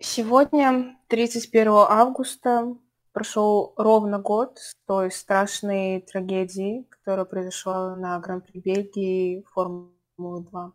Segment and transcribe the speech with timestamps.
[0.00, 2.76] Сегодня, 31 августа,
[3.12, 10.72] прошел ровно год с той страшной трагедии, которая произошла на Гран-при Бельгии Формулы 2.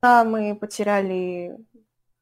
[0.00, 1.58] Да, мы потеряли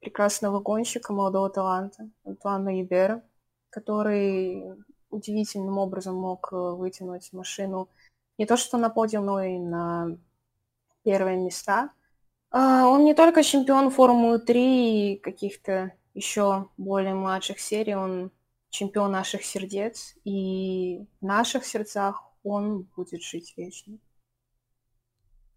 [0.01, 3.23] прекрасного гонщика, молодого таланта, Антуана Ебера,
[3.71, 4.65] который
[5.11, 7.89] удивительным образом мог э, вытянуть машину
[8.37, 10.19] не то что на подиум, но и на
[11.05, 11.93] первые места–
[12.53, 18.31] он не только чемпион Формулы 3 и каких-то еще более младших серий, он
[18.71, 23.99] чемпион наших сердец, и в наших сердцах он будет жить вечно.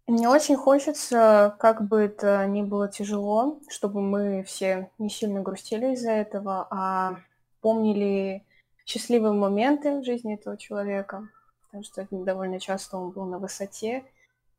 [0.06, 5.94] Мне очень хочется, как бы это ни было тяжело, чтобы мы все не сильно грустили
[5.94, 7.20] из-за этого, а
[7.62, 8.44] помнили
[8.84, 11.26] счастливые моменты в жизни этого человека,
[11.62, 14.04] потому что довольно часто он был на высоте,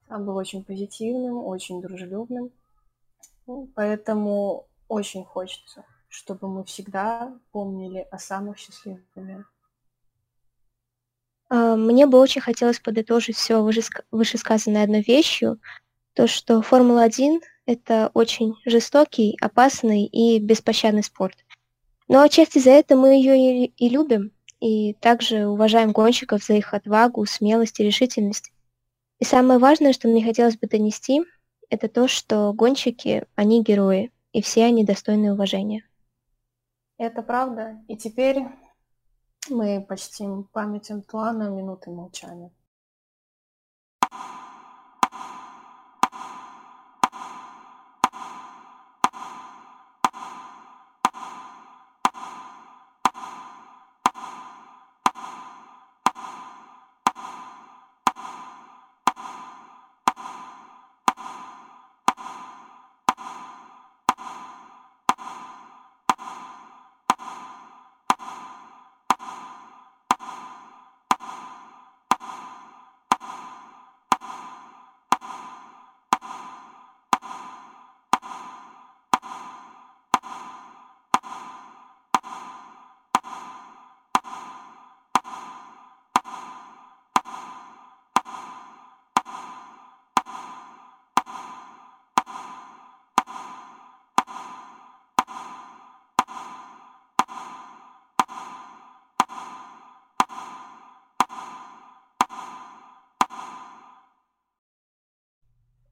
[0.09, 2.51] он был очень позитивным, очень дружелюбным.
[3.47, 9.51] Ну, поэтому очень хочется, чтобы мы всегда помнили о самых счастливых моментах.
[11.49, 13.61] А, мне бы очень хотелось подытожить все
[14.11, 15.59] вышесказанное одной вещью,
[16.13, 21.35] то, что Формула-1— это очень жестокий, опасный и беспощадный спорт.
[22.07, 26.73] Но отчасти за это мы ее и, и любим, и также уважаем гонщиков за их
[26.73, 28.51] отвагу, смелость и решительность.
[29.19, 31.23] И самое важное, что мне хотелось бы донести,
[31.69, 35.87] это то, что гонщики, они герои, и все они достойны уважения.
[36.97, 37.81] Это правда.
[37.87, 38.45] И теперь
[39.49, 42.51] мы почтим память Антуана минутой молчания.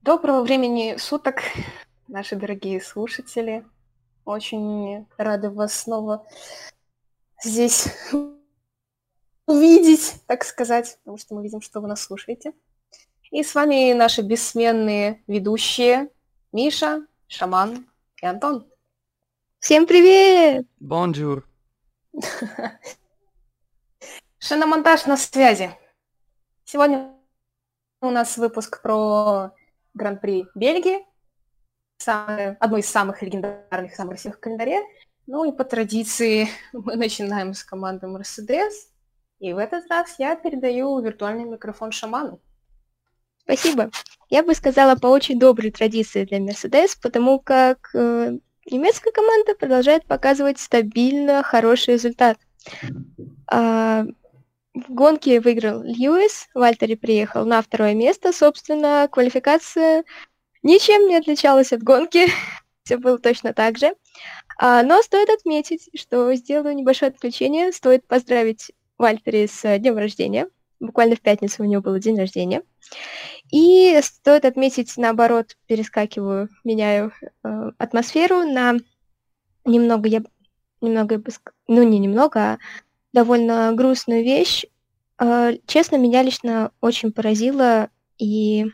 [0.04, 1.36] Доброго времени суток,
[2.10, 3.66] наши дорогие слушатели.
[4.26, 6.28] Очень рады вас снова
[7.42, 7.88] здесь
[9.48, 12.52] увидеть, так сказать, потому что мы видим, что вы нас слушаете.
[13.32, 16.10] И с вами наши бессменные ведущие
[16.52, 17.88] Миша, Шаман
[18.22, 18.68] и Антон.
[19.60, 20.68] Всем привет!
[20.82, 21.48] Bonjour!
[24.38, 25.72] Шиномонтаж на связи.
[26.66, 27.10] Сегодня
[28.02, 29.54] у нас выпуск про
[29.94, 31.06] Гран-при Бельгии,
[31.98, 34.82] самое, одно из самых легендарных, самых красивых в календаре.
[35.26, 38.72] Ну и по традиции мы начинаем с команды Mercedes.
[39.40, 42.40] И в этот раз я передаю виртуальный микрофон шаману.
[43.44, 43.92] Спасибо.
[44.30, 48.38] Я бы сказала по очень доброй традиции для Mercedes, потому как э,
[48.72, 52.38] немецкая команда продолжает показывать стабильно хороший результат.
[53.48, 54.06] А,
[54.74, 60.04] в гонке выиграл Льюис, Вальтери приехал на второе место, собственно, квалификация
[60.64, 62.28] ничем не отличалась от гонки,
[62.84, 63.94] все было точно так же.
[64.58, 70.48] А, но стоит отметить, что сделаю небольшое отключение, стоит поздравить Вальтери с днем рождения.
[70.80, 72.62] Буквально в пятницу у него был день рождения.
[73.52, 78.76] И стоит отметить, наоборот, перескакиваю, меняю э, атмосферу на
[79.66, 80.24] немного, я
[80.82, 81.22] немного,
[81.68, 82.58] ну не немного, а
[83.14, 84.66] довольно грустную вещь.
[85.18, 88.66] А, честно, меня лично очень поразило и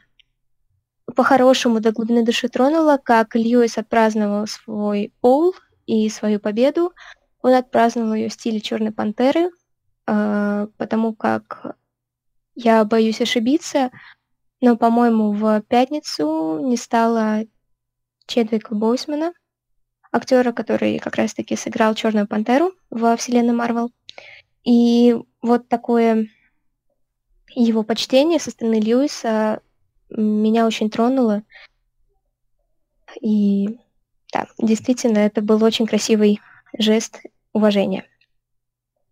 [1.15, 5.53] по-хорошему до глубины души тронуло, как Льюис отпраздновал свой пол
[5.85, 6.93] и свою победу.
[7.41, 9.49] Он отпраздновал ее в стиле Черной пантеры,
[10.05, 11.77] а, потому как
[12.55, 13.91] я боюсь ошибиться,
[14.61, 17.45] но, по-моему, в пятницу не стало
[18.25, 19.33] Чедвика Боусмана,
[20.11, 23.91] актера, который как раз-таки сыграл Черную пантеру во вселенной Марвел.
[24.63, 26.27] И вот такое
[27.55, 29.61] его почтение со стороны Льюиса
[30.09, 31.43] меня очень тронуло.
[33.21, 33.79] И
[34.31, 36.39] да, действительно, это был очень красивый
[36.77, 37.21] жест
[37.53, 38.05] уважения.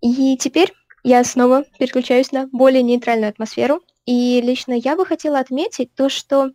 [0.01, 0.73] И теперь
[1.03, 3.81] я снова переключаюсь на более нейтральную атмосферу.
[4.05, 6.51] И лично я бы хотела отметить то, что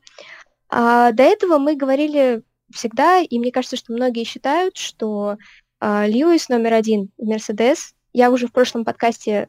[0.69, 2.43] а, до этого мы говорили
[2.73, 5.37] всегда, и мне кажется, что многие считают, что
[5.81, 7.95] э, Льюис номер один в Мерседес.
[8.13, 9.49] Я уже в прошлом подкасте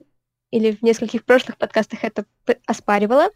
[0.52, 2.26] или в нескольких прошлых подкастах это
[2.68, 3.30] оспаривала.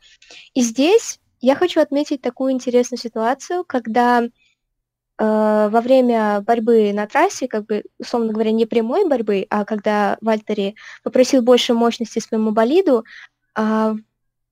[0.54, 4.30] И здесь я хочу отметить такую интересную ситуацию, когда э,
[5.18, 10.76] во время борьбы на трассе, как бы, условно говоря, не прямой борьбы, а когда Вальтери
[11.04, 13.04] попросил больше мощности своему болиду,
[13.56, 13.96] э,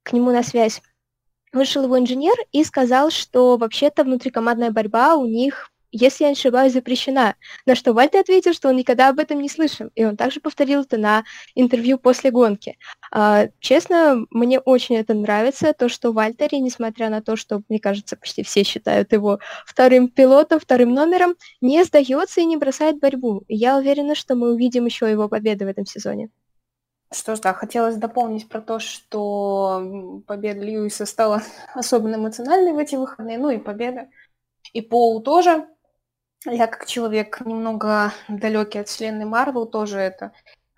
[0.03, 0.81] к нему на связь
[1.55, 6.73] вышел его инженер и сказал, что вообще-то внутрикомандная борьба у них если я не ошибаюсь,
[6.73, 7.35] запрещена.
[7.65, 9.89] На что Вальтер ответил, что он никогда об этом не слышал.
[9.95, 11.23] И он также повторил это на
[11.55, 12.77] интервью после гонки.
[13.11, 18.17] А, честно, мне очень это нравится, то, что Вальтери, несмотря на то, что, мне кажется,
[18.17, 23.43] почти все считают его вторым пилотом, вторым номером, не сдается и не бросает борьбу.
[23.47, 26.29] И я уверена, что мы увидим еще его победы в этом сезоне.
[27.11, 31.41] Что ж, да, хотелось дополнить про то, что победа Льюиса стала
[31.73, 34.09] особенно эмоциональной в эти выходные, ну и победа
[34.73, 35.67] и Пол тоже.
[36.45, 40.31] Я как человек немного далекий от вселенной Марвел тоже это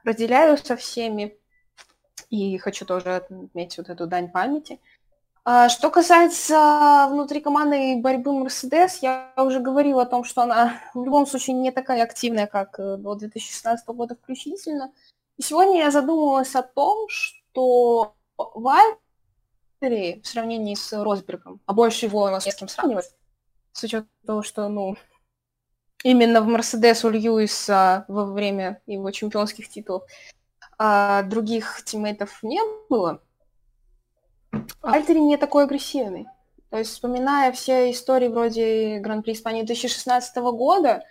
[0.04, 1.38] разделяю со всеми.
[2.30, 4.80] И хочу тоже отметить вот эту дань памяти.
[5.50, 11.26] А, что касается внутрикомандной борьбы Мерседес, я уже говорила о том, что она в любом
[11.26, 14.92] случае не такая активная, как э, до 2016 года включительно.
[15.38, 22.24] И сегодня я задумалась о том, что Вальтери в сравнении с Росбергом, а больше его
[22.24, 23.14] у нас с кем сравнивать,
[23.72, 24.96] с учетом того, что, ну,
[26.04, 30.04] именно в Мерседес у Льюиса во время его чемпионских титулов
[30.78, 33.22] а других тиммейтов не было,
[34.82, 36.28] Альтери не такой агрессивный.
[36.70, 41.04] То есть, вспоминая все истории вроде Гран-при Испании 2016 года,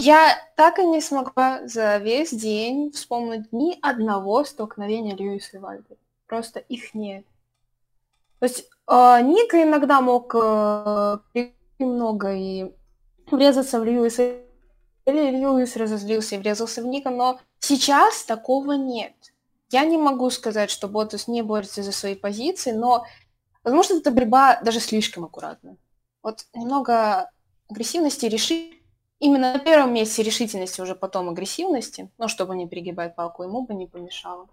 [0.00, 5.98] я так и не смогла за весь день вспомнить ни одного столкновения Льюиса и Вальтери.
[6.26, 7.24] Просто их нет.
[8.38, 11.18] То есть э, Ника иногда мог э,
[11.78, 12.72] немного и
[13.30, 14.36] врезаться в Льюиса,
[15.04, 19.14] или Льюис разозлился и врезался в Ника, но сейчас такого нет.
[19.70, 23.04] Я не могу сказать, что Ботас не борется за свои позиции, но,
[23.64, 25.76] возможно, эта борьба даже слишком аккуратна.
[26.22, 27.30] Вот немного
[27.68, 28.77] агрессивности, реши...
[29.20, 33.74] именно на первом месте решительности, уже потом агрессивности, но чтобы не перегибать палку, ему бы
[33.74, 34.48] не помешало.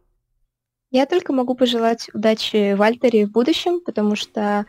[0.91, 4.65] Я только могу пожелать удачи Вальтере в будущем, потому что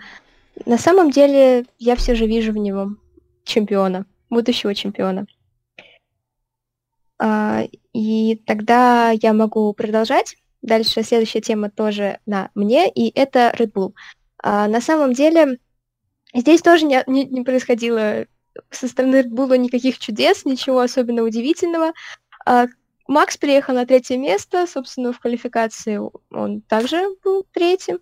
[0.65, 2.99] на самом деле я все же вижу в нем
[3.45, 5.27] чемпиона, будущего чемпиона.
[7.19, 7.63] А,
[7.93, 10.37] и тогда я могу продолжать.
[10.63, 13.93] Дальше следующая тема тоже на мне, и это Red Bull.
[14.43, 15.59] А, на самом деле
[16.35, 18.27] здесь тоже не, не, не происходило
[18.71, 21.93] со стороны Red Bull никаких чудес, ничего особенно удивительного.
[22.45, 22.67] А,
[23.09, 26.01] Макс приехал на третье место, собственно, в квалификации
[26.31, 28.01] он также был третьим.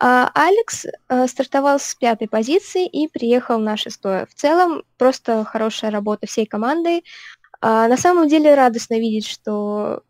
[0.00, 4.26] А Алекс а, стартовал с пятой позиции и приехал на шестое.
[4.26, 7.04] В целом, просто хорошая работа всей командой.
[7.60, 10.02] А, на самом деле радостно видеть, что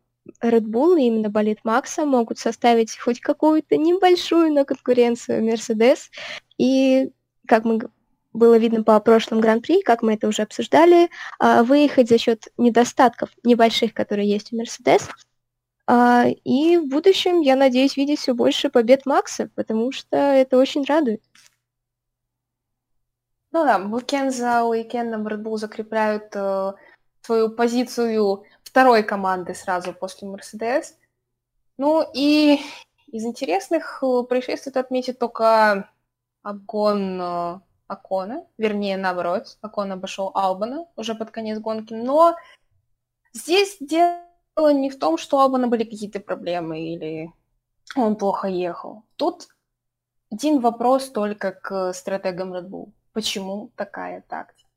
[0.42, 6.10] Red Bull и именно болит Макса могут составить хоть какую-то небольшую, но конкуренцию Mercedes.
[6.58, 7.10] И,
[7.46, 7.80] как мы
[8.36, 13.30] было видно по прошлым гран-при, как мы это уже обсуждали, а, выехать за счет недостатков
[13.42, 15.08] небольших, которые есть у Мерседес.
[15.86, 20.84] А, и в будущем я надеюсь видеть все больше побед Макса, потому что это очень
[20.84, 21.22] радует.
[23.52, 26.72] Ну да, уикенд за уикендом Red Bull закрепляют э,
[27.22, 30.98] свою позицию второй команды сразу после Мерседес.
[31.78, 32.60] Ну и
[33.06, 35.88] из интересных э, происшествий отметить только
[36.42, 42.36] обгон э, Акона, вернее, наоборот, Акон обошел Албана уже под конец гонки, но
[43.32, 47.32] здесь дело не в том, что у Албана были какие-то проблемы или
[47.94, 49.04] он плохо ехал.
[49.16, 49.48] Тут
[50.30, 52.92] один вопрос только к стратегам Red Bull.
[53.12, 54.68] Почему такая тактика?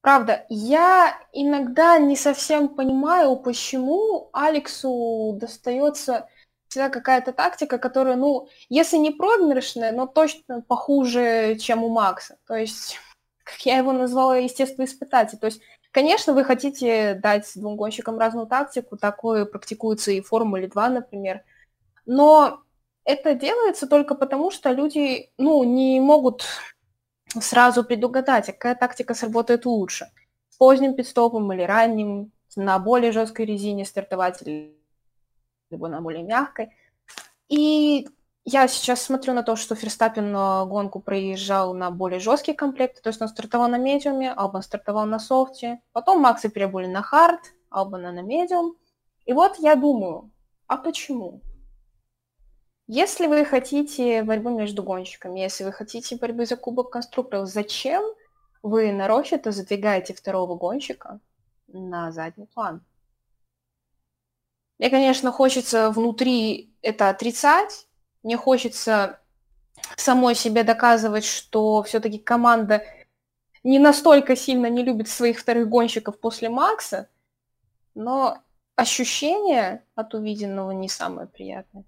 [0.00, 6.28] Правда, я иногда не совсем понимаю, почему Алексу достается
[6.74, 12.36] всегда какая-то тактика, которая, ну, если не проигрышная, но точно похуже, чем у Макса.
[12.48, 12.98] То есть,
[13.44, 15.38] как я его назвала, естественно, испытатель.
[15.38, 15.60] То есть,
[15.92, 21.42] конечно, вы хотите дать двум гонщикам разную тактику, такое практикуется и в Формуле 2, например,
[22.06, 22.60] но
[23.04, 26.44] это делается только потому, что люди, ну, не могут
[27.40, 30.10] сразу предугадать, какая тактика сработает лучше.
[30.48, 34.76] С поздним пидстопом или ранним, на более жесткой резине стартовать или
[35.74, 36.70] либо на более мягкой.
[37.48, 38.08] И
[38.44, 40.32] я сейчас смотрю на то, что Ферстаппин
[40.68, 45.18] гонку проезжал на более жесткие комплекты, то есть он стартовал на медиуме, Албан стартовал на
[45.18, 47.40] софте, потом Максы перебыли на хард,
[47.70, 48.76] Албана на медиум.
[49.26, 50.30] И вот я думаю,
[50.66, 51.40] а почему?
[52.86, 58.04] Если вы хотите борьбы между гонщиками, если вы хотите борьбы за Кубок конструкторов, зачем
[58.62, 61.20] вы нарочито задвигаете второго гонщика
[61.66, 62.84] на задний план.
[64.78, 67.86] Мне, конечно, хочется внутри это отрицать,
[68.22, 69.20] мне хочется
[69.96, 72.82] самой себе доказывать, что все-таки команда
[73.62, 77.08] не настолько сильно не любит своих вторых гонщиков после Макса,
[77.94, 78.38] но
[78.76, 81.84] ощущение от увиденного не самое приятное.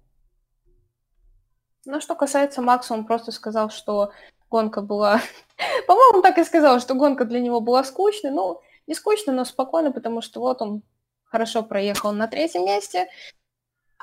[1.85, 4.11] Но что касается Макса, он просто сказал, что
[4.49, 5.21] гонка была...
[5.87, 8.31] По-моему, он так и сказал, что гонка для него была скучной.
[8.31, 10.81] Ну, не скучно, но спокойно, потому что вот он
[11.29, 13.07] хорошо проехал на третьем месте.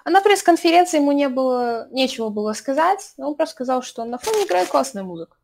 [0.05, 3.15] А на пресс-конференции ему не было, нечего было сказать.
[3.17, 5.39] Он просто сказал, что на фоне играет классная музыка.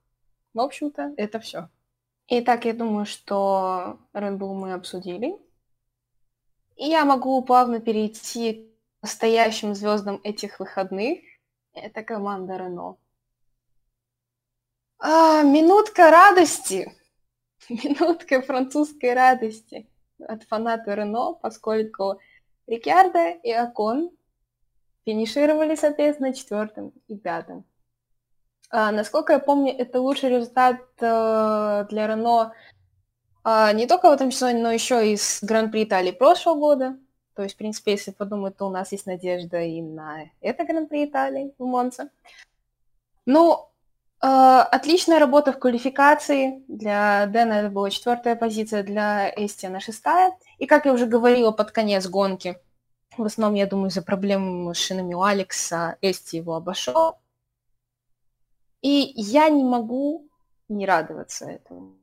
[0.52, 1.68] В общем-то, это все.
[2.28, 5.37] Итак, я думаю, что Red Bull мы обсудили.
[6.76, 8.70] И я могу плавно перейти
[9.00, 11.20] к настоящим звездам этих выходных.
[11.72, 12.96] Это команда Рено.
[14.99, 16.94] А, минутка радости.
[17.68, 19.87] Минутка французской радости
[20.29, 22.19] от фаната Рено, поскольку
[22.67, 24.11] Рикардо и Акон
[25.05, 27.65] финишировали, соответственно, четвертым и пятым.
[28.71, 32.53] А, насколько я помню, это лучший результат э, для Рено
[33.43, 36.99] а, не только в этом сезоне, но еще и с Гран-при Италии прошлого года.
[37.35, 41.07] То есть, в принципе, если подумать, то у нас есть надежда и на это Гран-при
[41.07, 42.11] Италии в Монце.
[43.27, 43.70] Ну,
[44.21, 46.62] отличная работа в квалификации.
[46.69, 50.33] Для Дэна это была четвертая позиция, для Эстиана шестая.
[50.59, 52.59] И, как я уже говорила, под конец гонки,
[53.17, 57.19] в основном, я думаю, из-за проблем с шинами у Алекса, Эсти его обошел.
[58.83, 60.29] И я не могу
[60.69, 61.97] не радоваться этому.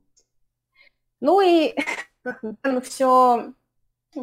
[1.20, 1.74] Ну и
[2.82, 3.52] все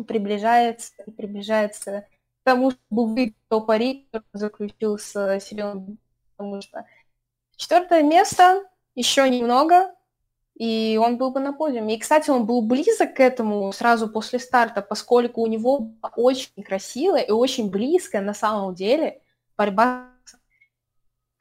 [0.08, 5.98] приближается и приближается к тому, чтобы выйти то пари, который заключил с Силен,
[6.36, 6.86] потому что
[7.55, 8.63] четвертое место
[8.95, 9.93] еще немного,
[10.55, 11.95] и он был бы на подиуме.
[11.95, 17.21] И, кстати, он был близок к этому сразу после старта, поскольку у него очень красивая
[17.21, 19.21] и очень близкая на самом деле
[19.57, 20.15] борьба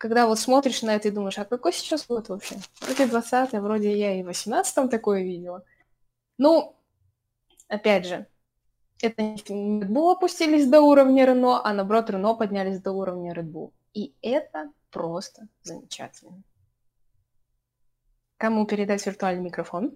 [0.04, 2.56] когда вот смотришь на это и думаешь, а какой сейчас год вообще?
[2.83, 5.64] Вроде 20 вроде я и в 18-м такое видела.
[6.37, 6.76] Ну,
[7.68, 8.26] опять же,
[9.00, 13.50] это не Red Bull опустились до уровня Рено, а наоборот Рено поднялись до уровня Red
[13.50, 13.73] Bull.
[13.94, 16.43] И это просто замечательно.
[18.39, 19.93] Кому передать виртуальный микрофон?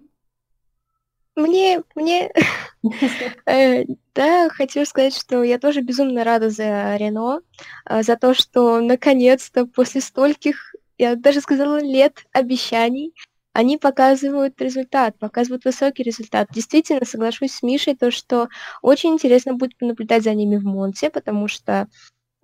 [1.35, 2.31] Мне, мне...
[3.45, 3.83] Э,
[4.15, 7.41] да, хочу сказать, что я тоже безумно рада за Рено,
[7.83, 13.13] а, за то, что наконец-то после стольких, я даже сказала, лет обещаний,
[13.51, 16.47] они показывают результат, показывают высокий результат.
[16.53, 18.47] Действительно, соглашусь с Мишей, то, что
[18.81, 21.89] очень интересно будет наблюдать за ними в Монте, потому что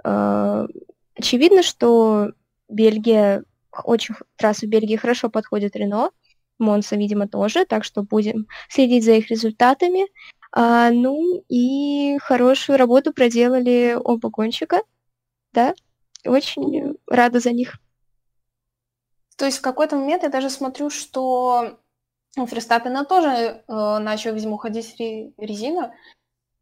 [0.04, 0.68] э,
[1.16, 2.32] очевидно, что
[2.70, 3.44] Бельгия,
[3.84, 6.12] очень трассу Бельгии хорошо подходит Рено,
[6.58, 10.08] Монса, видимо, тоже, так что будем следить за их результатами.
[10.52, 14.82] А, ну и хорошую работу проделали оба гонщика,
[15.52, 15.74] да,
[16.26, 17.78] очень рада за них.
[19.36, 21.78] То есть в какой-то момент я даже смотрю, что
[22.38, 24.96] у Ферстаппена тоже э, начал, видимо, уходить
[25.38, 25.94] резина,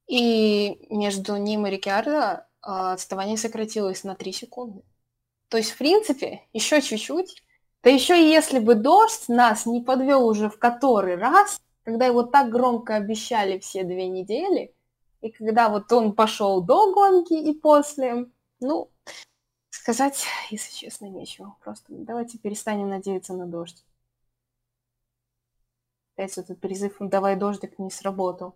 [0.08, 4.82] и между ним и Рикардо э, отставание сократилось на 3 секунды.
[5.54, 7.44] То есть, в принципе, еще чуть-чуть,
[7.84, 12.24] да еще и если бы дождь нас не подвел уже в который раз, когда его
[12.24, 14.74] так громко обещали все две недели,
[15.22, 18.32] и когда вот он пошел до гонки и после,
[18.62, 18.90] ну,
[19.70, 21.56] сказать, если честно, нечего.
[21.64, 23.86] Просто давайте перестанем надеяться на дождь.
[26.16, 28.56] Опять этот призыв «давай дождик» не сработал.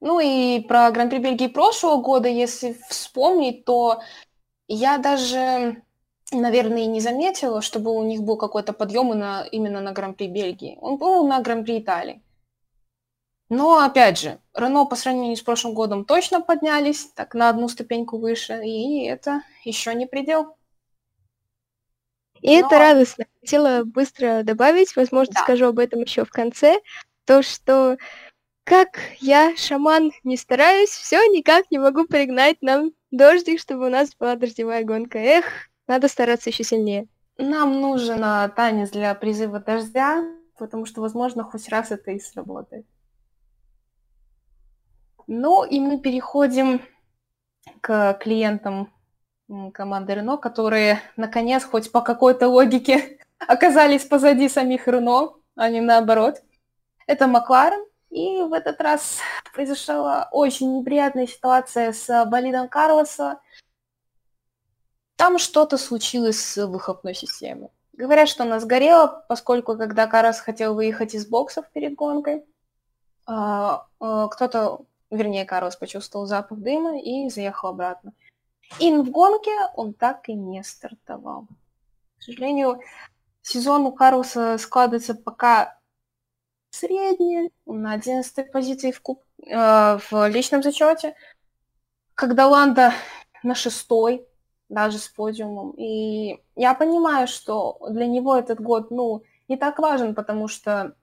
[0.00, 4.00] Ну и про Гран-при Бельгии прошлого года, если вспомнить, то
[4.66, 5.82] я даже
[6.32, 10.78] наверное, и не заметила, чтобы у них был какой-то подъем на, именно на Гран-при Бельгии.
[10.80, 12.22] Он был на Гран-при Италии.
[13.48, 18.18] Но, опять же, Рено по сравнению с прошлым годом точно поднялись, так на одну ступеньку
[18.18, 20.56] выше, и это еще не предел.
[22.40, 22.66] И Но...
[22.66, 23.24] это радостно.
[23.40, 25.42] Хотела быстро добавить, возможно, да.
[25.42, 26.80] скажу об этом еще в конце,
[27.24, 27.96] то, что
[28.70, 34.14] как я, шаман, не стараюсь, все никак не могу пригнать нам дождик, чтобы у нас
[34.14, 35.18] была дождевая гонка.
[35.18, 35.44] Эх,
[35.88, 37.08] надо стараться еще сильнее.
[37.36, 40.22] Нам нужен а, танец для призыва дождя,
[40.56, 42.86] потому что, возможно, хоть раз это и сработает.
[45.26, 46.80] Ну и мы переходим
[47.80, 48.92] к клиентам
[49.74, 56.40] команды Рено, которые, наконец, хоть по какой-то логике оказались позади самих Рено, а не наоборот.
[57.08, 57.89] Это Макларен.
[58.10, 59.20] И в этот раз
[59.54, 63.40] произошла очень неприятная ситуация с болидом Карлоса.
[65.16, 67.70] Там что-то случилось с выхлопной системой.
[67.92, 72.44] Говорят, что она сгорела, поскольку когда Карас хотел выехать из боксов перед гонкой,
[73.26, 78.12] а, а, кто-то, вернее, Карлос почувствовал запах дыма и заехал обратно.
[78.78, 81.46] И в гонке он так и не стартовал.
[82.18, 82.80] К сожалению,
[83.42, 85.79] сезон у Карлоса складывается пока
[86.70, 89.22] средний, он на 11 позиции в, куб...
[89.46, 91.14] э, в личном зачете,
[92.14, 92.92] когда Ланда
[93.42, 94.26] на шестой,
[94.68, 95.72] даже с подиумом.
[95.76, 100.94] И я понимаю, что для него этот год, ну, не так важен, потому что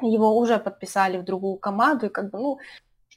[0.00, 2.58] его уже подписали в другую команду, и как бы, ну,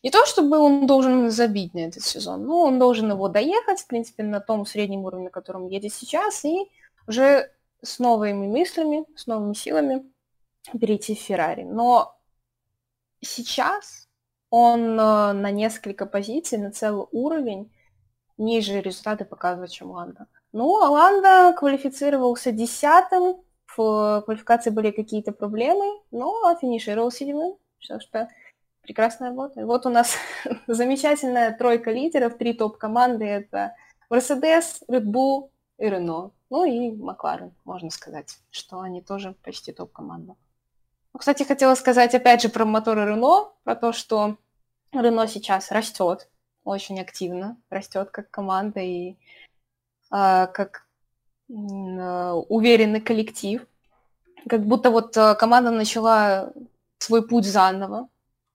[0.04, 3.88] не то чтобы он должен забить на этот сезон, но он должен его доехать, в
[3.88, 6.70] принципе, на том среднем уровне, на котором едет сейчас, и
[7.08, 7.50] уже
[7.82, 10.04] с новыми мыслями, с новыми силами
[10.72, 11.64] перейти в Феррари.
[11.64, 12.18] Но
[13.22, 14.08] сейчас
[14.50, 17.72] он э, на несколько позиций, на целый уровень
[18.38, 20.28] ниже результаты показывает, чем Ланда.
[20.52, 23.44] Ну, а Ланда квалифицировался десятым,
[23.76, 28.30] в квалификации были какие-то проблемы, но финишировал седьмым, что что
[28.82, 29.62] прекрасная работа.
[29.62, 30.16] И вот у нас
[30.68, 33.76] замечательная тройка лидеров, три топ-команды, это
[34.12, 36.32] Mercedes, Red Bull и Renault.
[36.50, 40.36] Ну и Макларен, можно сказать, что они тоже почти топ-команда.
[41.14, 44.38] Ну, кстати, хотела сказать опять же про моторы Renault, про то, что
[44.92, 46.28] Renault сейчас растет
[46.64, 49.16] очень активно, растет как команда и э,
[50.48, 50.88] как
[51.50, 53.66] э, уверенный коллектив.
[54.50, 56.52] Как будто вот э, команда начала
[56.98, 58.10] свой путь заново.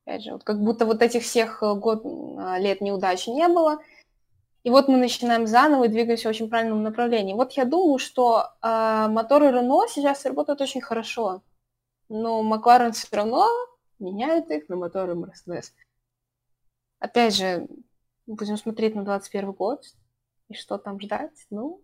[0.05, 3.79] Опять же, вот как будто вот этих всех э, год, э, лет неудач не было.
[4.65, 7.35] И вот мы начинаем заново и двигаемся в очень правильном направлении.
[7.35, 11.43] Вот я думаю, что э, моторы Renault сейчас работают очень хорошо
[12.09, 13.49] но Макларен все равно
[13.99, 15.73] меняет их на моторы Mercedes.
[16.99, 17.69] Опять же,
[18.27, 19.85] будем смотреть на 21 год
[20.49, 21.47] и что там ждать.
[21.51, 21.83] Ну,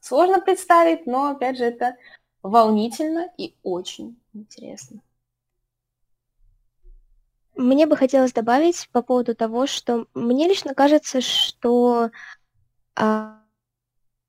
[0.00, 1.96] сложно представить, но, опять же, это
[2.42, 5.00] волнительно и очень интересно.
[7.56, 12.10] Мне бы хотелось добавить по поводу того, что мне лично кажется, что
[12.96, 13.40] а,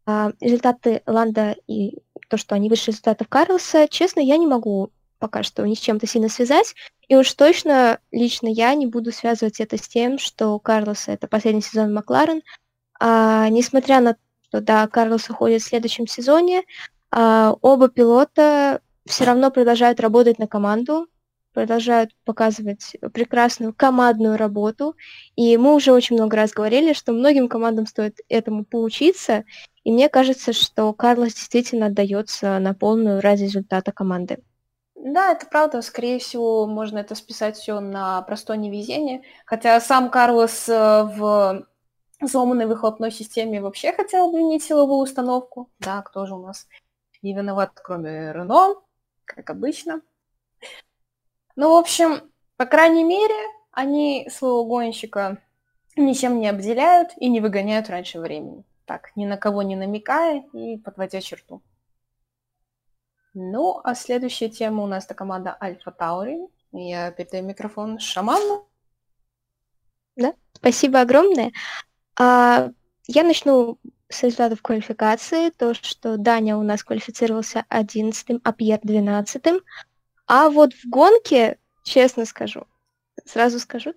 [0.05, 1.97] а, результаты Ланда и
[2.29, 6.07] то, что они выше результатов Карлса, честно, я не могу пока что ни с чем-то
[6.07, 6.75] сильно связать.
[7.07, 11.61] И уж точно лично я не буду связывать это с тем, что Карлос это последний
[11.61, 12.41] сезон Макларен.
[12.99, 16.63] А, несмотря на то, что да, Карлос уходит в следующем сезоне,
[17.11, 21.07] а, оба пилота все равно продолжают работать на команду,
[21.53, 24.95] продолжают показывать прекрасную командную работу.
[25.35, 29.45] И мы уже очень много раз говорили, что многим командам стоит этому поучиться.
[29.83, 34.39] И мне кажется, что Карлос действительно отдается на полную ради результата команды.
[35.05, 35.83] Да, это правда.
[35.83, 39.21] Скорее всего, можно это списать все на простое невезение.
[39.45, 41.67] Хотя сам Карлос э, в
[42.27, 45.69] сломанной выхлопной системе вообще хотел обвинить силовую установку.
[45.77, 46.67] Да, кто же у нас
[47.21, 48.81] не виноват, кроме Рено,
[49.25, 50.01] как обычно.
[51.55, 53.35] Ну, в общем, по крайней мере,
[53.71, 55.37] они своего гонщика
[55.95, 58.63] ничем не обделяют и не выгоняют раньше времени.
[58.85, 61.61] Так, ни на кого не намекая и подводя черту.
[63.37, 66.47] Ну, а следующая тема у нас это команда Альфа Таури.
[66.71, 68.65] Я передаю микрофон Шаману.
[70.15, 71.51] Да, спасибо огромное.
[72.17, 72.69] А,
[73.07, 75.49] я начну с результатов квалификации.
[75.49, 79.43] То, что Даня у нас квалифицировался 11 а Пьер 12
[80.27, 82.65] А вот в гонке, честно скажу,
[83.25, 83.93] сразу скажу,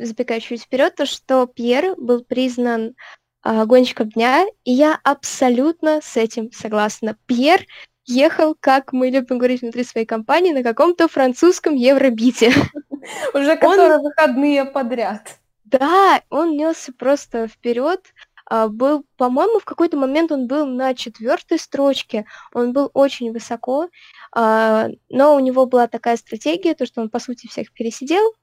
[0.00, 2.96] забегая чуть вперед, то, что Пьер был признан
[3.42, 7.16] а, гонщиком дня, и я абсолютно с этим согласна.
[7.26, 7.64] Пьер
[8.10, 12.52] ехал, как мы любим говорить внутри своей компании, на каком-то французском евробите.
[13.34, 14.02] Уже которые он...
[14.02, 15.38] выходные подряд.
[15.64, 18.00] Да, он несся просто вперед.
[18.46, 22.26] А, был, по-моему, в какой-то момент он был на четвертой строчке.
[22.52, 23.88] Он был очень высоко,
[24.32, 28.34] а, но у него была такая стратегия, то что он по сути всех пересидел,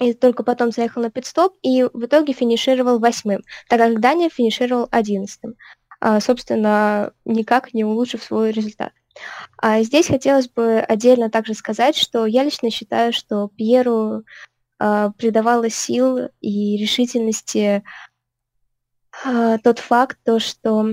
[0.00, 4.88] и только потом заехал на пидстоп и в итоге финишировал восьмым, так как Даня финишировал
[4.90, 5.54] одиннадцатым.
[6.08, 8.92] А, собственно, никак не улучшив свой результат.
[9.58, 14.22] А здесь хотелось бы отдельно также сказать, что я лично считаю, что Пьеру
[14.78, 17.82] э, придавало сил и решительности
[19.24, 20.90] э, тот факт, то, что,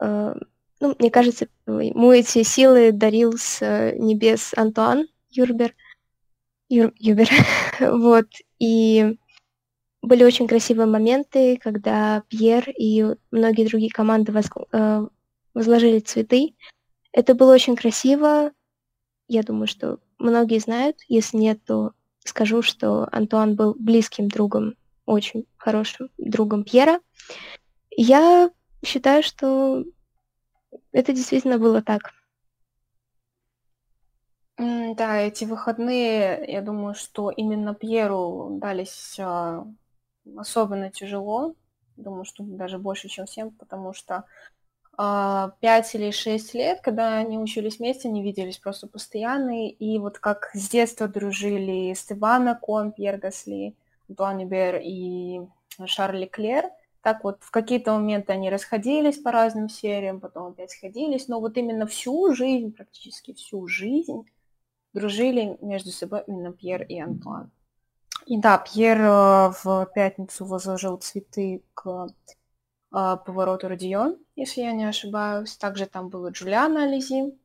[0.00, 0.34] э,
[0.80, 3.60] ну, мне кажется, ему эти силы дарил с
[3.98, 5.74] небес Антуан Юрбер,
[6.70, 7.28] Юр, Юбер,
[7.80, 8.28] вот,
[8.58, 9.18] и
[10.02, 14.46] были очень красивые моменты, когда Пьер и многие другие команды воз...
[14.72, 15.06] Э,
[15.52, 16.54] возложили цветы.
[17.12, 18.52] Это было очень красиво.
[19.28, 20.96] Я думаю, что многие знают.
[21.08, 21.92] Если нет, то
[22.24, 24.74] скажу, что Антуан был близким другом,
[25.06, 27.00] очень хорошим другом Пьера.
[27.90, 28.50] Я
[28.84, 29.84] считаю, что
[30.92, 32.12] это действительно было так.
[34.56, 39.66] Да, эти выходные, я думаю, что именно Пьеру дались а,
[40.36, 41.54] особенно тяжело.
[41.96, 44.24] Думаю, что даже больше, чем всем, потому что
[44.96, 49.68] а, пять или шесть лет, когда они учились вместе, они виделись просто постоянно.
[49.68, 53.74] И вот как с детства дружили Стебана Кон, Пьер Гасли,
[54.08, 55.40] Антуан Бер и
[55.86, 56.64] Шарли Клер,
[57.02, 61.56] так вот в какие-то моменты они расходились по разным сериям, потом опять сходились, но вот
[61.56, 64.28] именно всю жизнь, практически всю жизнь
[64.92, 67.50] дружили между собой именно Пьер и Антуан.
[68.26, 74.84] И да, Пьер э, в пятницу возложил цветы к э, повороту Родион, если я не
[74.84, 75.56] ошибаюсь.
[75.56, 77.36] Также там была Джулиана Ализи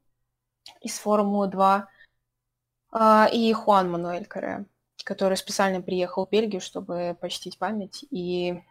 [0.81, 1.83] из Формулы-2
[2.93, 4.65] э, и Хуан Мануэль Каре,
[5.03, 8.61] который специально приехал в Бельгию, чтобы почтить память и,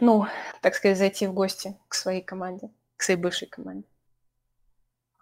[0.00, 0.26] ну,
[0.62, 3.86] так сказать, зайти в гости к своей команде, к своей бывшей команде.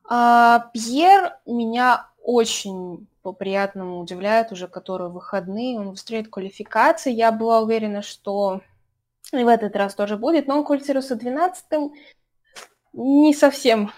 [0.04, 5.78] А, Пьер меня очень по-приятному удивляет уже которые выходные.
[5.78, 7.12] Он выстреливает квалификации.
[7.12, 8.60] Я была уверена, что
[9.32, 11.92] и в этот раз тоже будет, но он квалифицировался 12-м.
[12.92, 13.92] Не совсем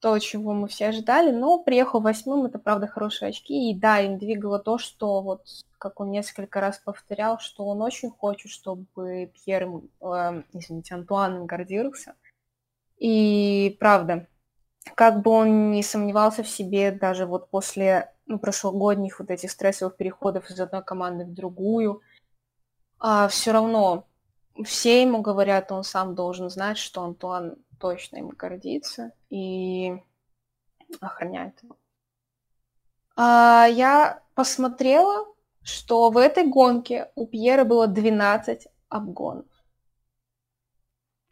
[0.00, 4.18] то, чего мы все ожидали, но приехал восьмым, это правда хорошие очки, и да, им
[4.18, 5.42] двигало то, что вот,
[5.78, 9.68] как он несколько раз повторял, что он очень хочет, чтобы Пьер,
[10.00, 12.14] э, извините, Антуан гордился.
[12.98, 14.26] И правда,
[14.94, 19.96] как бы он не сомневался в себе даже вот после ну, прошлогодних вот этих стрессовых
[19.96, 22.00] переходов из одной команды в другую,
[23.00, 24.06] а все равно
[24.64, 30.00] все ему говорят, он сам должен знать, что Антуан точно ему гордится и
[31.00, 31.76] охраняет его.
[33.16, 35.26] А, я посмотрела,
[35.62, 39.46] что в этой гонке у Пьера было 12 обгонов.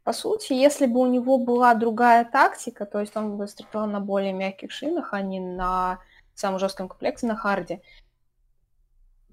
[0.02, 4.00] По сути, если бы у него была другая тактика, то есть он бы стартовал на
[4.00, 6.00] более мягких шинах, а не на
[6.40, 7.83] самом жестком комплекте, на харде,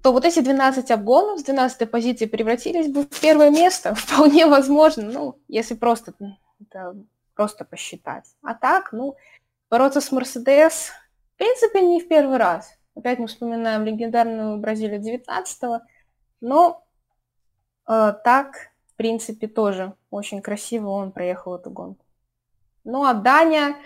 [0.02, 3.94] то вот эти 12 обгонов с 12 позиции превратились бы в первое место.
[3.96, 6.14] Вполне возможно, ну, если просто,
[6.60, 6.96] это
[7.34, 8.24] просто посчитать.
[8.42, 9.16] А так, ну,
[9.70, 10.92] бороться с Мерседес,
[11.34, 12.78] в принципе, не в первый раз.
[12.94, 15.80] Опять мы вспоминаем легендарную Бразилию 19-го,
[16.40, 16.86] но
[17.88, 22.02] э, так в принципе, тоже очень красиво он проехал эту гонку.
[22.84, 23.76] Ну, а Даня...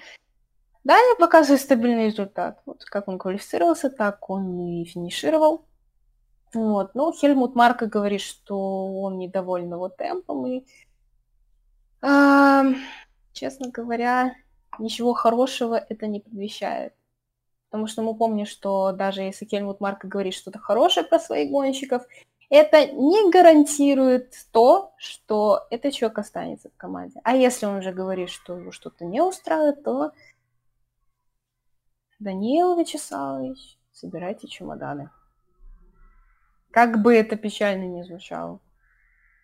[0.85, 2.61] Даня показывает стабильный результат.
[2.67, 5.67] Вот как он квалифицировался, так он и финишировал.
[6.55, 6.95] Вот.
[6.95, 10.47] Ну, Хельмут Марка говорит, что он недоволен его темпом.
[10.47, 10.65] И,
[12.03, 12.63] э,
[13.33, 14.35] честно говоря,
[14.79, 16.95] ничего хорошего это не предвещает.
[17.69, 22.03] Потому что мы помним, что даже если Хельмут Марка говорит что-то хорошее про своих гонщиков,
[22.49, 27.21] это не гарантирует то, что этот человек останется в команде.
[27.23, 30.11] А если он уже говорит, что его что-то не устраивает, то
[32.21, 35.09] Даниил Вячеславович, собирайте чемоданы.
[36.71, 38.61] Как бы это печально не звучало.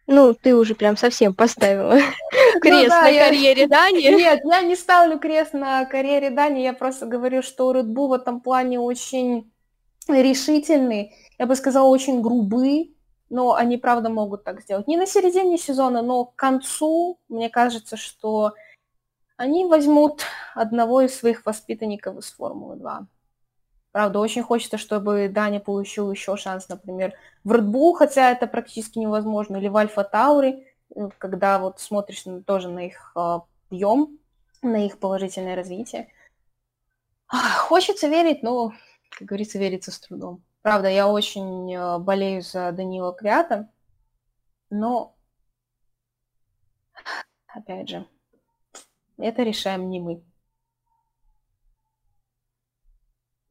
[0.07, 4.03] Ну, ты уже прям совсем поставила ну крест на карьере Дани.
[4.03, 8.13] Нет, я не ставлю крест на карьере Дани, я просто говорю, что Red Bull в
[8.13, 9.51] этом плане очень
[10.07, 12.95] решительный, я бы сказала, очень грубый,
[13.31, 14.87] но они, правда, могут так сделать.
[14.87, 18.53] Не на середине сезона, но к концу, мне кажется, что
[19.37, 20.23] они возьмут
[20.55, 23.07] одного из своих воспитанников из Формулы-2.
[23.93, 28.99] Правда, очень хочется, чтобы Даня получил еще шанс, например, в Red Bull, хотя это практически
[28.99, 34.19] невозможно, или в Альфа Таури, э, когда вот смотришь тоже на их подъем,
[34.63, 36.09] на их положительное развитие.
[37.29, 38.73] Хочется верить, но,
[39.11, 40.43] как говорится, верится с трудом.
[40.63, 43.71] Правда, я очень э, болею за Данила Крята,
[44.69, 45.17] но,
[47.47, 48.07] опять же,
[49.19, 50.23] это решаем не мы.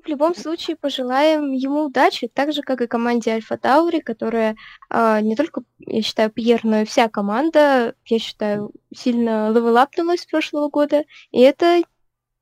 [0.03, 4.55] В любом случае, пожелаем ему удачи, так же, как и команде Альфа Таури, которая
[4.91, 10.25] э, не только, я считаю, Пьер, но и вся команда, я считаю, сильно левелапнулась с
[10.27, 11.81] прошлого года, и это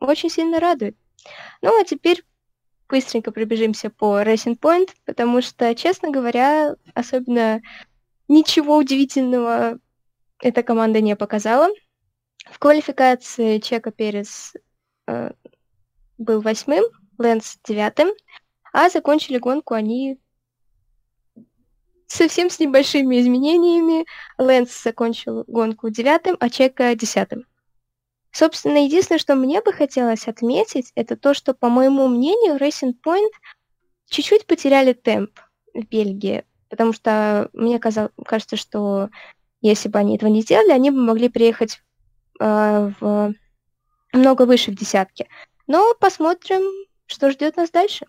[0.02, 0.98] очень сильно радует.
[1.62, 2.26] Ну, а теперь
[2.90, 7.62] быстренько пробежимся по Racing Point, потому что, честно говоря, особенно
[8.28, 9.80] ничего удивительного
[10.42, 11.70] эта команда не показала.
[12.50, 14.54] В квалификации Чека Перес
[15.08, 15.32] э,
[16.18, 16.84] был восьмым,
[17.18, 18.10] Лэнс девятым,
[18.72, 20.20] а закончили гонку они
[22.08, 24.06] совсем с небольшими изменениями.
[24.38, 27.46] Лэнс закончил гонку девятым, а Чека десятым.
[28.32, 33.32] Собственно, единственное, что мне бы хотелось отметить, это то, что, по моему мнению, Racing Point
[34.10, 35.40] чуть-чуть потеряли темп
[35.74, 39.10] в Бельгии, потому что мне казалось, кажется, что
[39.62, 41.84] если бы они этого не сделали, они бы могли приехать
[42.40, 43.34] э, в
[44.14, 45.28] много выше в десятке.
[45.68, 46.62] Но посмотрим,
[47.06, 48.06] что ждет нас дальше.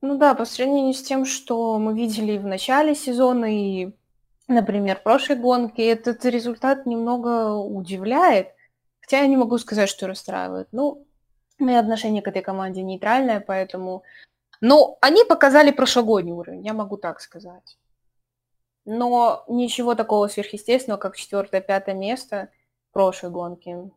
[0.00, 3.92] Ну да, по сравнению с тем, что мы видели в начале сезона и,
[4.46, 8.48] например, прошлой гонке, этот результат немного удивляет.
[9.00, 10.68] Хотя я не могу сказать, что расстраивает.
[10.72, 11.06] Ну,
[11.58, 14.02] мое отношение к этой команде нейтральное, поэтому...
[14.60, 17.76] Ну, они показали прошлогодний уровень, я могу так сказать.
[18.86, 22.48] Но ничего такого сверхъестественного, как четвертое-пятое место
[22.90, 23.90] в прошлой гонке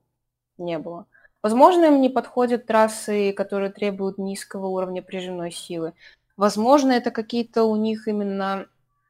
[0.58, 1.06] не было.
[1.42, 5.94] Возможно, им не подходят трассы, которые требуют низкого уровня прижимной силы.
[6.36, 8.68] Возможно, это какие-то у них именно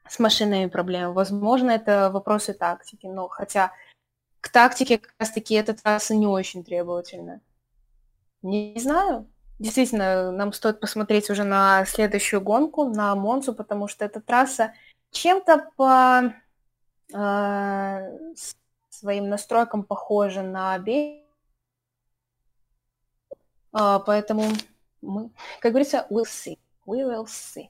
[0.08, 1.14] с машинами проблемы.
[1.14, 3.08] Возможно, это вопросы тактики.
[3.08, 3.72] Но хотя
[4.42, 7.42] к тактике как раз-таки эта трасса не очень требовательна.
[8.42, 9.28] Не, знаю.
[9.60, 14.74] Действительно, нам стоит посмотреть уже на следующую гонку, на Монзу, потому что эта трасса
[15.12, 16.34] чем-то по
[17.14, 18.20] э,
[18.90, 21.30] своим настройкам похожа на Бей
[23.72, 24.44] а, поэтому
[25.02, 26.58] мы, как говорится, we'll see.
[26.86, 27.68] We will see.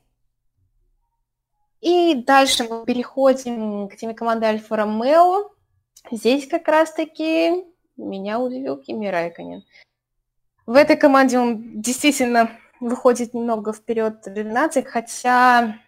[1.81, 5.51] И дальше мы переходим к теме команды Альфа Ромео.
[6.11, 7.65] Здесь как раз-таки
[7.97, 9.63] меня удивил Кими Райконен.
[10.65, 15.79] В этой команде он действительно выходит немного вперед 12, хотя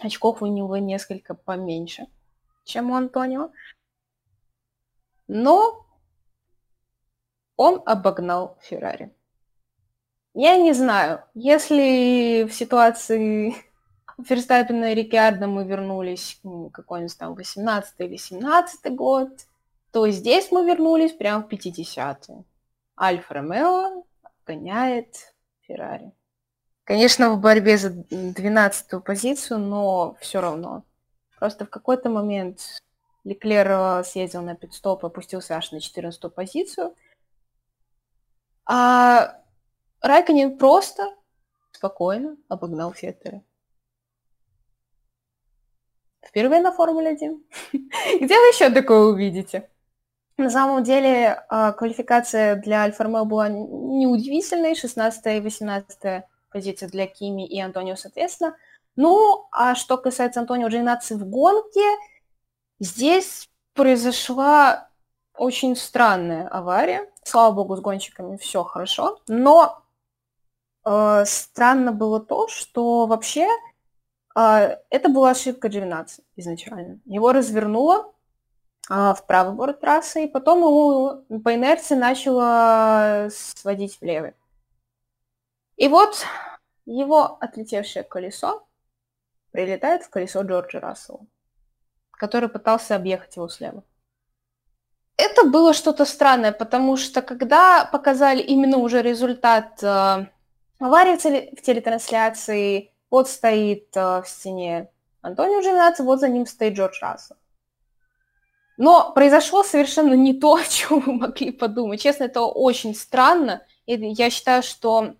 [0.00, 2.06] очков у него несколько поменьше,
[2.64, 3.50] чем у Антонио.
[5.28, 5.86] Но
[7.56, 9.14] он обогнал Феррари.
[10.34, 11.24] Я не знаю.
[11.34, 13.54] Если в ситуации
[14.24, 16.40] Ферстаппина и Рикиарда мы вернулись
[16.72, 19.28] какой-нибудь там 18 или 17 год,
[19.90, 22.44] то здесь мы вернулись прямо в 50-е.
[22.98, 24.04] Альфа Ромео
[24.46, 26.12] гоняет Феррари.
[26.92, 30.84] Конечно, в борьбе за 12-ю позицию, но все равно.
[31.38, 32.82] Просто в какой-то момент
[33.24, 36.94] Леклер э, съездил на пидстоп, опустился аж на 14-ю позицию.
[38.66, 39.38] А
[40.02, 41.16] Райконин просто
[41.70, 43.42] спокойно обогнал Феттера.
[46.22, 47.40] Впервые на Формуле-1.
[48.20, 49.70] Где вы еще такое увидите?
[50.36, 54.74] На самом деле, а, квалификация для Альфа Ромео была неудивительной.
[54.74, 58.56] 16 и 18 позиция для Кими и Антонио, соответственно.
[58.96, 61.86] Ну, а что касается Антонио Джейнаци в гонке,
[62.78, 64.88] здесь произошла
[65.36, 67.08] очень странная авария.
[67.24, 69.20] Слава богу, с гонщиками все хорошо.
[69.28, 69.82] Но
[70.84, 73.48] э, странно было то, что вообще
[74.36, 77.00] э, это была ошибка Дживинаци изначально.
[77.06, 78.12] Его развернуло
[78.90, 84.34] э, в правый борт трассы, и потом ему по инерции начало сводить в левый.
[85.76, 86.24] И вот
[86.84, 88.66] его отлетевшее колесо
[89.50, 91.26] прилетает в колесо Джорджа Рассела,
[92.12, 93.84] который пытался объехать его слева.
[95.16, 100.26] Это было что-то странное, потому что когда показали именно уже результат э,
[100.82, 102.92] Авария в, теле, в телетрансляции.
[103.08, 107.36] Вот стоит э, в стене Антонио Джиминаци, вот за ним стоит Джордж Рассел.
[108.78, 112.02] Но произошло совершенно не то, о чем вы могли подумать.
[112.02, 113.64] Честно, это очень странно.
[113.86, 115.14] И я считаю, что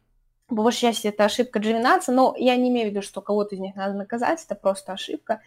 [0.54, 3.60] по большей части это ошибка Джиминаци, но я не имею в виду, что кого-то из
[3.60, 5.40] них надо наказать, это просто ошибка.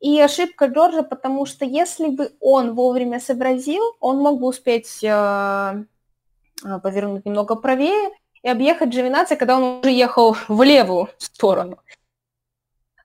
[0.00, 5.08] И ошибка Джорджа, потому что если бы он вовремя сообразил, он мог бы успеть э,
[5.08, 8.10] э повернуть немного правее
[8.42, 11.78] и объехать Джовинаци, когда он уже ехал в левую сторону.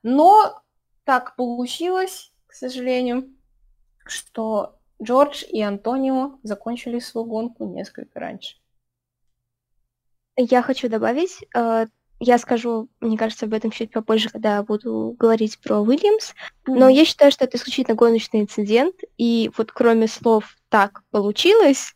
[0.02, 0.62] Но
[1.04, 3.30] так получилось, к сожалению,
[4.06, 8.58] что Джордж и Антонио закончили свою гонку несколько раньше.
[10.38, 11.88] Я хочу добавить, э,
[12.20, 16.34] я скажу, мне кажется, об этом чуть попозже, когда буду говорить про Уильямс,
[16.66, 21.94] но я считаю, что это исключительно гоночный инцидент, и вот кроме слов «так получилось»,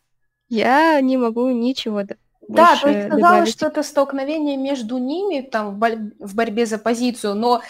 [0.48, 2.02] я не могу ничего
[2.48, 7.62] да, то есть сказала, что это столкновение между ними там в борьбе за позицию, но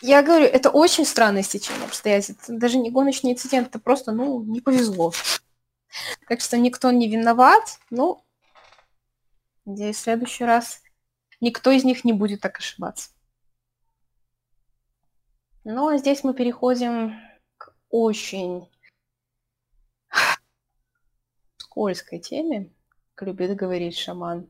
[0.00, 2.44] я говорю, это очень странное стечение обстоятельств.
[2.48, 5.12] Даже не гоночный инцидент, это просто, ну, не повезло.
[6.28, 7.78] Так что никто не виноват.
[7.90, 8.22] Ну,
[9.64, 10.82] надеюсь, в следующий раз
[11.40, 13.10] никто из них не будет так ошибаться.
[15.64, 17.20] Ну, а здесь мы переходим
[17.58, 18.68] к очень
[21.58, 22.72] скользкой теме
[23.22, 24.48] любит говорить шаман.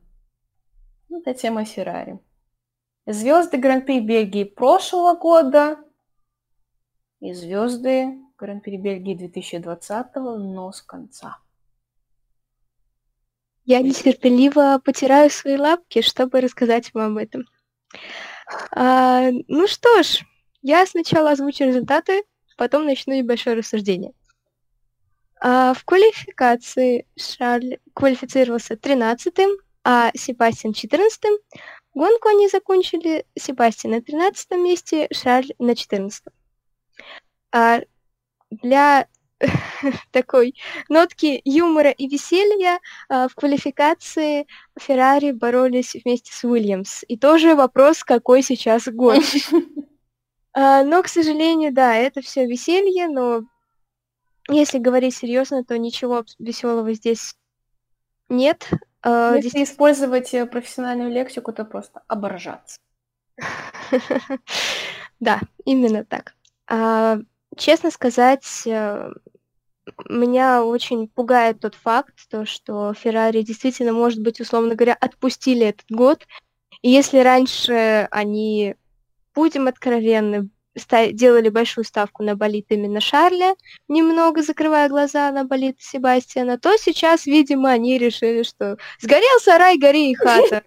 [1.09, 2.19] Ну, это тема Феррари.
[3.07, 5.79] Звезды Гран-при Бельгии прошлого года
[7.21, 11.39] и звезды Гран-при Бельгии 2020, но с конца.
[13.71, 17.45] Я нетерпеливо потираю свои лапки, чтобы рассказать вам об этом.
[18.73, 20.25] А, ну что ж,
[20.61, 22.25] я сначала озвучу результаты,
[22.57, 24.13] потом начну небольшое рассуждение.
[25.41, 29.51] А в квалификации Шарль квалифицировался 13-м,
[29.85, 31.39] а Себастьян 14-м.
[31.95, 36.25] Гонку они закончили Себастьян на 13 месте, Шарль на 14
[37.53, 37.83] а
[38.51, 39.07] Для
[40.11, 40.55] такой
[40.89, 44.47] нотки юмора и веселья а, в квалификации
[44.79, 47.05] Феррари боролись вместе с Уильямс.
[47.09, 49.23] И тоже вопрос, какой сейчас год.
[50.53, 53.43] А, но, к сожалению, да, это все веселье, но
[54.49, 57.37] если говорить серьезно, то ничего веселого здесь
[58.29, 58.69] нет.
[59.03, 59.71] А, если здесь...
[59.71, 62.79] использовать э, профессиональную лексику, то просто оборжаться.
[65.21, 66.35] Да, именно так.
[67.57, 69.11] Честно сказать, э,
[70.09, 75.91] меня очень пугает тот факт, то, что Феррари действительно, может быть, условно говоря, отпустили этот
[75.91, 76.27] год.
[76.83, 78.77] И если раньше они,
[79.35, 80.49] будем откровенны,
[81.13, 83.55] делали большую ставку на болит именно Шарля,
[83.89, 90.13] немного закрывая глаза на болит Себастьяна, то сейчас, видимо, они решили, что сгорел сарай, гори
[90.13, 90.63] и хата.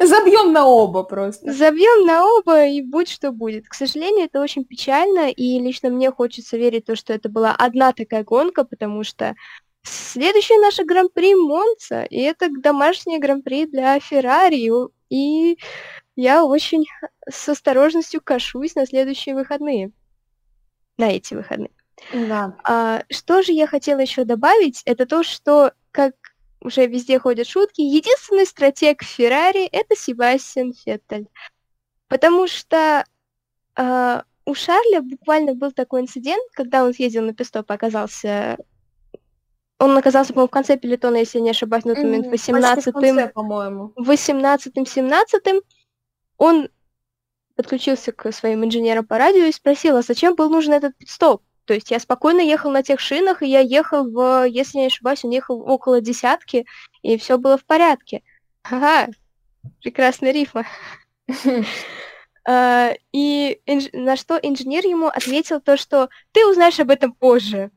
[0.00, 1.52] Забьем на оба просто.
[1.52, 3.68] Забьем на оба и будь что будет.
[3.68, 7.54] К сожалению, это очень печально, и лично мне хочется верить в то, что это была
[7.54, 9.34] одна такая гонка, потому что
[9.82, 14.68] следующая наша гран-при Монца, и это домашняя гран-при для Феррари,
[15.10, 15.58] и
[16.16, 16.84] я очень
[17.28, 19.92] с осторожностью кашусь на следующие выходные.
[20.96, 21.70] На эти выходные.
[22.12, 22.56] Да.
[22.64, 26.14] А, что же я хотела еще добавить, это то, что, как
[26.60, 31.28] уже везде ходят шутки, единственный стратег Феррари это Себастьян Феттель.
[32.08, 33.04] Потому что
[33.76, 38.56] э, у Шарля буквально был такой инцидент, когда он съездил на пистоп, оказался...
[39.78, 43.30] Он оказался, по-моему, в конце пелетона, если не ошибаюсь, на тот момент 18-м...
[43.32, 43.92] по-моему.
[43.96, 45.60] 18-м, 17-м.
[46.36, 46.68] Он
[47.54, 51.42] подключился к своим инженерам по радио и спросил, а зачем был нужен этот пидстоп?
[51.68, 55.22] То есть я спокойно ехал на тех шинах, и я ехал в, если не ошибаюсь,
[55.22, 56.64] он ехал около десятки,
[57.02, 58.22] и все было в порядке.
[58.62, 59.12] Ага,
[59.82, 60.66] прекрасная рифма.
[62.50, 63.60] А, и
[63.92, 67.70] на что инженер ему ответил то, что ты узнаешь об этом позже.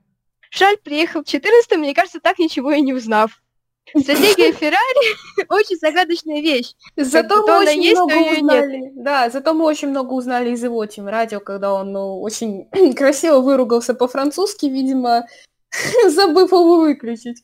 [0.49, 3.43] Шаль приехал в 14 мне кажется, так ничего и не узнав.
[3.89, 6.73] Стратегия Феррари очень загадочная вещь.
[6.95, 8.91] Зато мы очень есть, много узнали.
[8.95, 13.39] Да, зато мы очень много узнали из его тем радио, когда он ну, очень красиво
[13.39, 15.25] выругался по-французски, видимо,
[16.07, 17.43] забыв его выключить.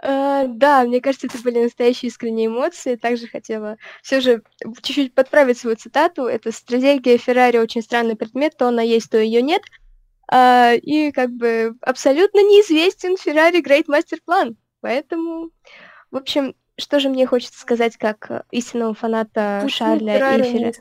[0.00, 2.94] Uh, да, мне кажется, это были настоящие искренние эмоции.
[2.94, 4.42] Также хотела все же
[4.80, 6.26] чуть-чуть подправить свою цитату.
[6.26, 9.62] Это стратегия Феррари очень странный предмет, то она есть, то ее нет.
[10.32, 14.54] Uh, и как бы абсолютно неизвестен Феррари Great Master Plan.
[14.80, 15.50] Поэтому,
[16.10, 20.72] в общем, что же мне хочется сказать как истинному фаната Пусть Шарля и Феррари.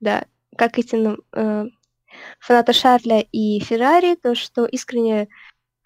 [0.00, 0.24] Да,
[0.56, 1.66] как истинному э,
[2.40, 5.28] фаната Шарля и Феррари, то что искренне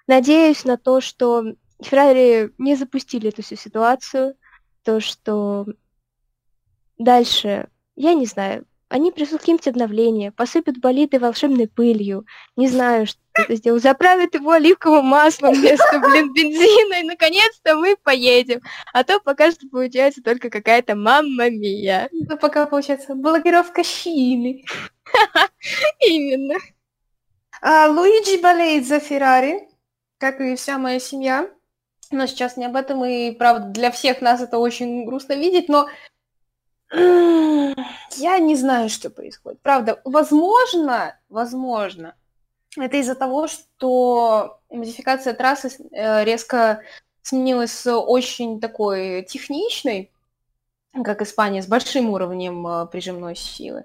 [0.06, 1.44] надеюсь на то, что
[1.82, 4.34] Феррари не запустили эту всю ситуацию,
[4.82, 5.66] то что
[6.96, 12.24] дальше, я не знаю, они придут каким-то обновлением, посыпят болиды волшебной пылью,
[12.56, 17.96] не знаю, что это сделают, заправят его оливковым маслом вместо, блин, бензина, и наконец-то мы
[17.96, 18.60] поедем.
[18.92, 22.08] А то пока что получается только какая-то мамма мия.
[22.12, 24.64] Ну, пока получается блокировка щины.
[26.00, 26.58] Именно.
[27.60, 29.68] А, Луиджи болеет за Феррари,
[30.18, 31.48] как и вся моя семья.
[32.10, 35.88] Но сейчас не об этом, и, правда, для всех нас это очень грустно видеть, но
[36.90, 39.60] я не знаю, что происходит.
[39.60, 42.14] Правда, возможно, возможно,
[42.76, 46.82] это из-за того, что модификация трассы э, резко
[47.22, 50.10] сменилась с очень такой техничной,
[51.04, 53.84] как Испания, с большим уровнем э, прижимной силы,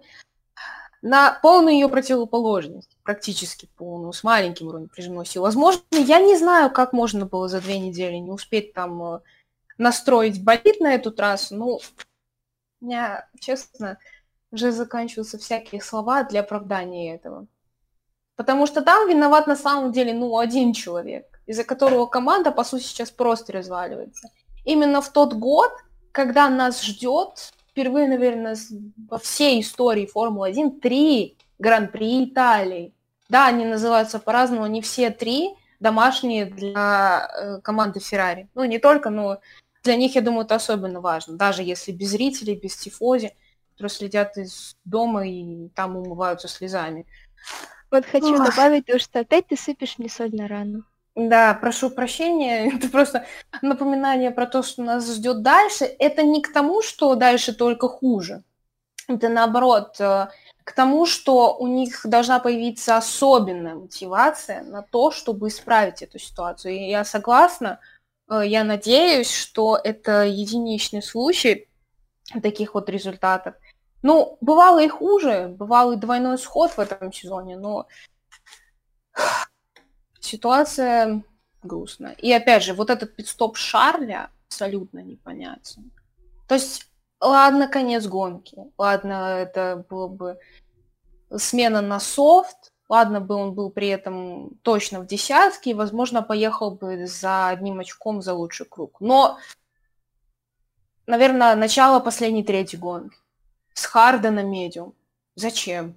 [1.02, 5.44] на полную ее противоположность, практически полную, с маленьким уровнем прижимной силы.
[5.44, 9.20] Возможно, я не знаю, как можно было за две недели не успеть там э,
[9.78, 11.80] настроить болит на эту трассу, ну,
[12.82, 13.98] у меня, честно,
[14.52, 17.48] уже заканчиваются всякие слова для оправдания этого.
[18.36, 22.84] Потому что там виноват на самом деле, ну, один человек, из-за которого команда, по сути,
[22.84, 24.30] сейчас просто разваливается.
[24.66, 25.72] Именно в тот год,
[26.12, 28.56] когда нас ждет впервые, наверное,
[29.10, 32.94] во всей истории Формулы-1 три Гран-при Италии.
[33.30, 38.48] Да, они называются по-разному, не все три домашние для э, команды Феррари.
[38.56, 39.40] Ну, не только, но
[39.84, 43.34] для них, я думаю, это особенно важно, даже если без зрителей, без тифози,
[43.72, 47.06] которые следят из дома и там умываются слезами.
[47.94, 48.44] Вот хочу Ох.
[48.44, 50.84] добавить то, что опять ты сыпешь мне соль на рану.
[51.14, 53.28] Да, прошу прощения, это просто
[53.62, 55.86] напоминание про то, что нас ждет дальше.
[55.86, 58.42] Это не к тому, что дальше только хуже.
[59.08, 60.28] Это наоборот, э,
[60.64, 66.74] к тому, что у них должна появиться особенная мотивация на то, чтобы исправить эту ситуацию.
[66.74, 67.80] И я согласна,
[68.28, 71.68] э, я надеюсь, что это единичный случай
[72.42, 73.54] таких вот результатов.
[74.04, 77.88] Ну, бывало и хуже, бывал и двойной сход в этом сезоне, но
[80.20, 81.24] ситуация
[81.64, 82.14] грустная.
[82.14, 85.92] И опять же, вот этот пидстоп Шарля абсолютно непонятен.
[86.48, 86.88] То есть
[87.24, 88.58] Ладно, конец гонки.
[88.78, 90.40] Ладно, это было бы
[91.36, 92.74] смена на софт.
[92.90, 97.80] Ладно бы он был при этом точно в десятке и, возможно, поехал бы за одним
[97.80, 99.00] очком за лучший круг.
[99.00, 99.38] Но,
[101.08, 103.18] наверное, начало последней третьей гонки.
[103.74, 104.94] С Харда на медиум.
[105.36, 105.96] Зачем?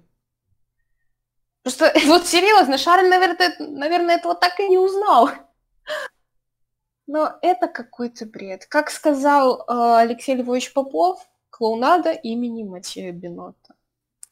[1.63, 5.29] Просто вот серьезно, Шарль, наверное, наверное, этого так и не узнал.
[7.07, 8.65] Но это какой-то бред.
[8.65, 13.75] Как сказал э, Алексей Львович Попов, клоунада имени Матея Бенотта.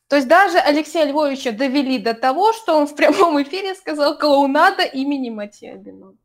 [0.08, 4.84] То есть даже Алексея Львовича довели до того, что он в прямом эфире сказал клоунада
[4.84, 6.18] имени Матея Бенотта.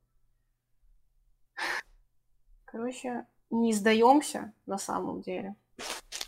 [2.66, 5.57] Короче, не сдаемся на самом деле.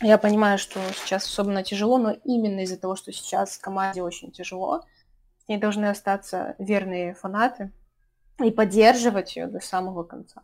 [0.01, 4.85] Я понимаю, что сейчас особенно тяжело, но именно из-за того, что сейчас команде очень тяжело,
[5.43, 7.71] с ней должны остаться верные фанаты,
[8.39, 10.43] и поддерживать ее до самого конца.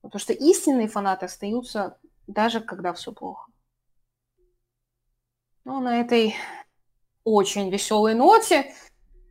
[0.00, 3.50] Потому что истинные фанаты остаются даже когда все плохо.
[5.64, 6.34] Ну, на этой
[7.24, 8.72] очень веселой ноте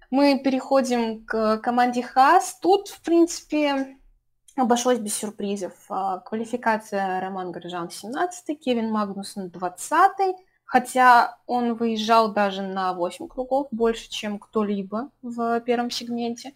[0.09, 2.57] мы переходим к команде Хас.
[2.61, 3.97] Тут, в принципе,
[4.55, 5.73] обошлось без сюрпризов.
[5.89, 10.35] А, квалификация Роман Горжан 17 Кевин Магнусон 20
[10.71, 16.55] хотя он выезжал даже на 8 кругов, больше, чем кто-либо в первом сегменте.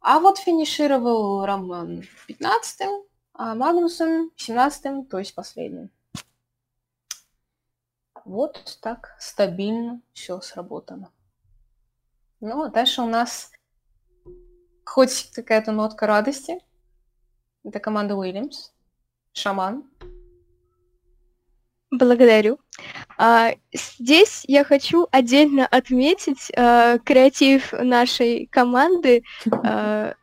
[0.00, 3.02] А вот финишировал Роман 15-м,
[3.32, 5.88] а Магнусом 17-м, то есть последним.
[8.26, 11.10] Вот так стабильно все сработано.
[12.40, 13.52] Ну, а дальше у нас
[14.86, 16.58] хоть какая-то нотка радости.
[17.64, 18.70] Это команда Уильямс.
[19.32, 19.84] Шаман.
[21.90, 22.58] Благодарю.
[23.18, 30.14] А, здесь я хочу отдельно отметить а, креатив нашей команды а,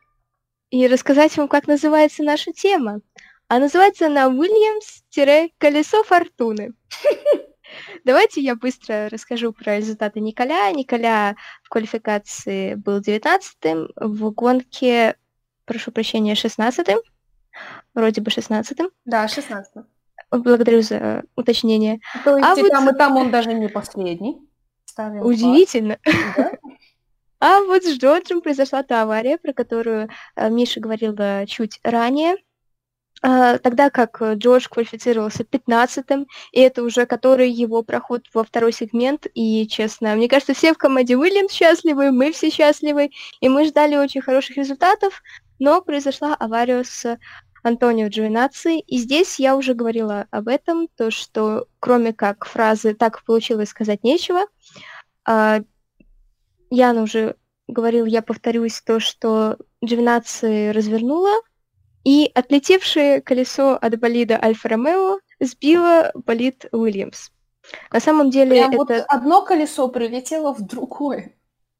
[0.72, 3.02] и рассказать вам, как называется наша тема.
[3.48, 6.74] А называется она Уильямс-колесо фортуны.
[8.04, 10.72] Давайте я быстро расскажу про результаты Николя.
[10.72, 15.16] Николя в квалификации был 19-м, в гонке,
[15.66, 17.00] прошу прощения, 16-м.
[17.94, 18.90] Вроде бы 16-м.
[19.06, 19.86] Да, 16-м.
[20.32, 22.00] Благодарю за уточнение.
[22.24, 22.72] То есть а и вот...
[22.72, 24.38] там, и там он даже не последний.
[24.86, 25.98] Ставим Удивительно.
[26.38, 26.52] Да?
[27.40, 30.08] А вот с Джорджем произошла та авария, про которую
[30.38, 32.38] э, Миша говорила чуть ранее.
[33.26, 39.28] Э, тогда как Джордж квалифицировался 15-м, и это уже который его проход во второй сегмент,
[39.34, 43.96] и, честно, мне кажется, все в команде Уильямс счастливы, мы все счастливы, и мы ждали
[43.96, 45.24] очень хороших результатов,
[45.58, 47.18] но произошла авария с
[47.64, 48.80] Антонио Джовинаци.
[48.80, 54.04] И здесь я уже говорила об этом, то что кроме как фразы «так получилось сказать
[54.04, 54.42] нечего»,
[55.26, 55.62] а,
[56.70, 61.32] Яна уже говорил, я повторюсь, то, что Джовинаци развернула,
[62.04, 67.30] и отлетевшее колесо от болида Альфа-Ромео сбило болид Уильямс.
[67.92, 68.78] На самом деле Прям это...
[68.78, 71.34] вот одно колесо прилетело в другое.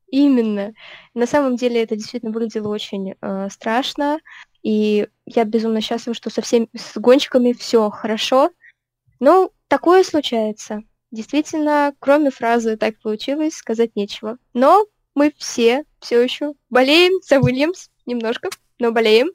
[0.08, 0.74] Именно.
[1.14, 4.20] На самом деле это действительно выглядело очень э, страшно.
[4.62, 8.52] И я безумно счастлива, что со всеми с гонщиками все хорошо.
[9.20, 10.84] Но такое случается.
[11.12, 14.38] Действительно, кроме фразы «так получилось», сказать нечего.
[14.54, 18.50] Но мы все все еще болеем за Уильямс немножко,
[18.80, 19.30] но болеем.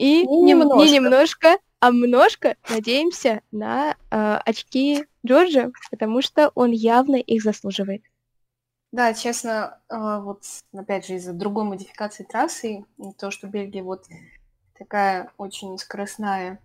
[0.00, 6.70] И не немножко, не немножко а множко надеемся на э, очки Джорджа, потому что он
[6.70, 8.02] явно их заслуживает.
[8.92, 10.42] Да, честно, э, вот
[10.74, 12.84] опять же из-за другой модификации трассы,
[13.18, 14.04] то, что Бельгия вот
[14.78, 16.60] такая очень скоростная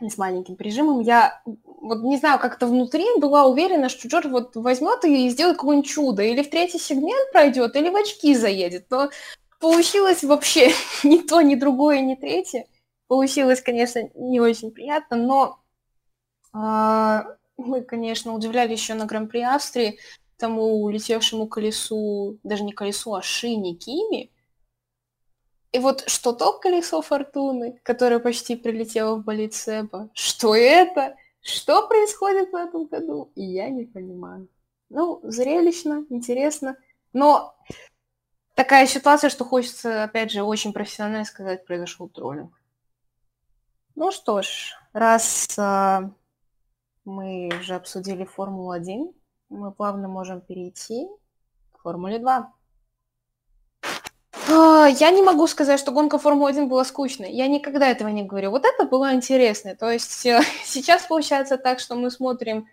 [0.00, 1.00] с маленьким прижимом.
[1.00, 5.88] Я вот не знаю, как-то внутри была уверена, что Джордж вот возьмет и сделает какое-нибудь
[5.88, 6.22] чудо.
[6.22, 8.86] Или в третий сегмент пройдет, или в очки заедет.
[8.90, 9.10] Но
[9.60, 10.70] получилось вообще
[11.04, 12.66] ни то, ни другое, ни третье.
[13.08, 15.60] Получилось, конечно, не очень приятно, но
[16.54, 17.22] э,
[17.56, 19.98] мы, конечно, удивляли еще на Гран-при Австрии
[20.38, 24.30] тому улетевшему колесу, даже не колесу, а шине Кими,
[25.76, 31.16] и вот что то колесо фортуны, которое почти прилетело в болит Себа, что это?
[31.42, 33.30] Что происходит в этом году?
[33.34, 34.48] Я не понимаю.
[34.88, 36.78] Ну, зрелищно, интересно,
[37.12, 37.54] но
[38.56, 42.52] такая ситуация, что хочется, опять же, очень профессионально сказать, произошел троллинг.
[43.94, 46.00] Ну что ж, раз э,
[47.04, 49.14] мы уже обсудили Формулу-1,
[49.50, 51.06] мы плавно можем перейти
[51.72, 52.52] к Формуле 2.
[54.48, 57.32] А, я не могу сказать, что гонка Формулы-1 была скучной.
[57.32, 58.50] Я никогда этого не говорю.
[58.50, 59.74] Вот это было интересно.
[59.76, 62.68] То есть э, сейчас получается так, что мы смотрим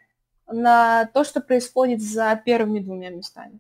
[0.48, 3.60] на то, что происходит за первыми двумя местами.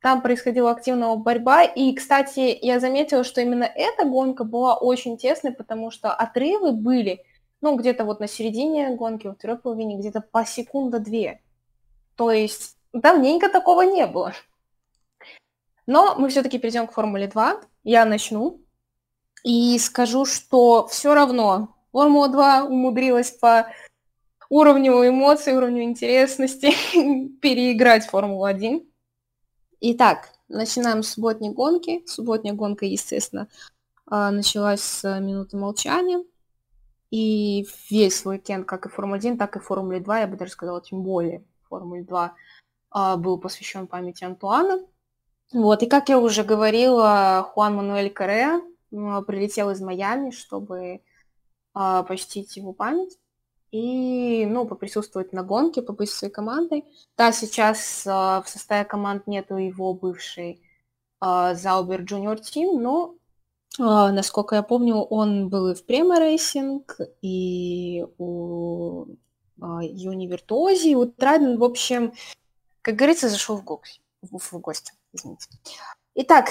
[0.00, 5.52] Там происходила активная борьба, и, кстати, я заметила, что именно эта гонка была очень тесной,
[5.52, 7.22] потому что отрывы были,
[7.60, 11.40] ну, где-то вот на середине гонки, во второй половине, где-то по секунда-две.
[12.14, 14.32] То есть давненько такого не было.
[15.86, 17.60] Но мы все-таки перейдем к Формуле 2.
[17.84, 18.60] Я начну
[19.44, 23.68] и скажу, что все равно Формула 2 умудрилась по
[24.50, 26.72] уровню эмоций, уровню интересности
[27.40, 28.84] переиграть Формулу-1.
[29.80, 32.02] Итак, начинаем с субботней гонки.
[32.06, 33.48] Субботняя гонка, естественно,
[34.06, 36.24] а, началась с минуты молчания.
[37.10, 41.02] И весь уикенд, как и Формула-1, так и Формуле 2, я бы даже сказала, тем
[41.02, 42.34] более Формуле 2,
[42.90, 44.80] а, был посвящен памяти Антуана.
[45.52, 48.60] Вот, и как я уже говорила, Хуан Мануэль Каре
[48.90, 51.02] прилетел из Майами, чтобы
[51.74, 53.18] а, почтить его память
[53.70, 56.84] и, ну, поприсутствовать на гонке, побыть своей командой.
[57.16, 60.62] Да, сейчас а, в составе команд нету его бывшей
[61.20, 63.14] а, Sauber Junior Team, но,
[63.78, 69.06] а, насколько я помню, он был и в Prema Racing, и у
[69.60, 72.12] а, Uni и у Trident, в общем,
[72.82, 74.00] как говорится, зашел в, гости.
[74.22, 75.48] в, в гости извините.
[76.14, 76.50] Итак,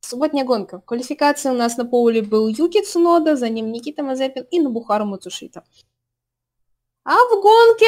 [0.00, 0.80] субботняя гонка.
[0.80, 5.64] Квалификация у нас на поле был Юки Цунода, за ним Никита Мазепин и Набухару Мацушита.
[7.10, 7.86] А в гонке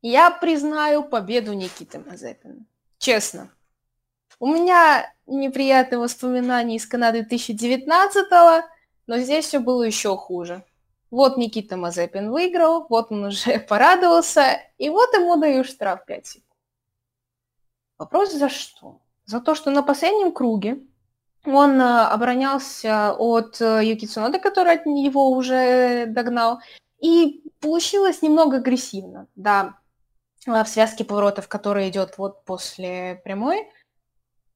[0.00, 2.64] я признаю победу Никиты Мазепина.
[2.98, 3.50] Честно.
[4.38, 8.30] У меня неприятные воспоминания из Канады 2019
[9.08, 10.62] но здесь все было еще хуже.
[11.10, 16.46] Вот Никита Мазепин выиграл, вот он уже порадовался, и вот ему даю штраф 5 секунд.
[17.98, 19.00] Вопрос за что?
[19.24, 20.78] За то, что на последнем круге
[21.44, 26.60] он э, оборонялся от э, Юки Цунода, который от него уже догнал,
[27.00, 29.78] и получилось немного агрессивно, да,
[30.46, 33.68] в связке поворотов, которая идет вот после прямой.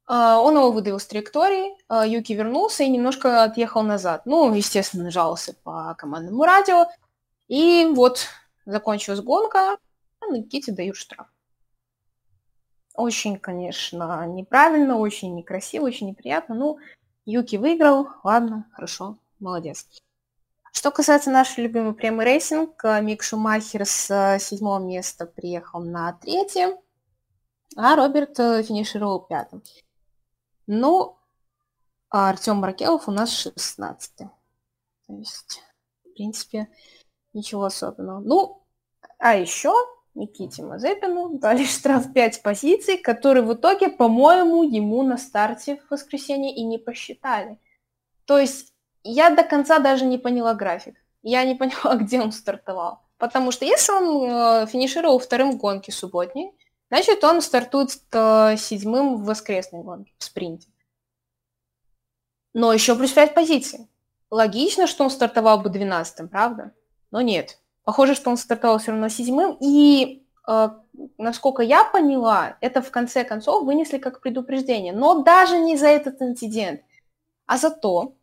[0.06, 4.22] А, он его выдавил с траектории, а, Юки вернулся и немножко отъехал назад.
[4.24, 6.86] Ну, естественно, нажался по командному радио.
[7.48, 8.26] И вот
[8.66, 9.76] закончилась гонка,
[10.20, 11.26] а Никите дают штраф.
[12.94, 16.54] Очень, конечно, неправильно, очень некрасиво, очень неприятно.
[16.54, 16.78] Ну,
[17.24, 19.86] Юки выиграл, ладно, хорошо, молодец.
[20.72, 26.12] Что касается нашей любимой Prema Racing, э, Мик Шумахер с э, седьмого места приехал на
[26.12, 26.78] третье,
[27.76, 29.62] а Роберт э, финишировал пятым.
[30.66, 31.16] Ну,
[32.10, 34.28] а Артем Маркелов у нас шестнадцатый.
[35.06, 35.62] То есть,
[36.04, 36.68] в принципе,
[37.32, 38.20] ничего особенного.
[38.20, 38.66] Ну,
[39.18, 39.74] а еще
[40.14, 46.54] Никите Мазепину дали штраф 5 позиций, который в итоге, по-моему, ему на старте в воскресенье
[46.54, 47.58] и не посчитали.
[48.26, 48.74] То есть
[49.10, 50.96] я до конца даже не поняла график.
[51.22, 53.00] Я не поняла, где он стартовал.
[53.18, 56.52] Потому что если он э, финишировал вторым в гонке субботней,
[56.88, 60.68] значит, он стартует э, седьмым в воскресной гонке, в спринте.
[62.54, 63.88] Но еще плюс 5 позиций.
[64.30, 66.72] Логично, что он стартовал бы 12 правда?
[67.10, 67.58] Но нет.
[67.84, 70.68] Похоже, что он стартовал все равно седьмым, и, э,
[71.16, 74.92] насколько я поняла, это в конце концов вынесли как предупреждение.
[74.92, 76.82] Но даже не за этот инцидент,
[77.46, 78.17] а за то,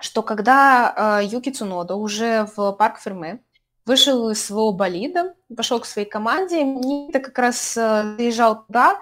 [0.00, 3.42] что когда э, Юки Цунода уже в парк Ферме
[3.86, 9.00] вышел из своего болида, пошел к своей команде, Никита как раз э, заезжал туда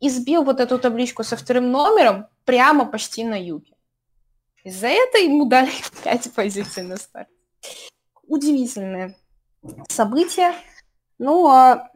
[0.00, 3.76] и сбил вот эту табличку со вторым номером прямо почти на Юки.
[4.64, 5.70] Из-за этого ему дали
[6.04, 7.28] 5 позиций на старт.
[8.26, 9.16] Удивительное
[9.88, 10.54] события.
[11.18, 11.90] Ну, а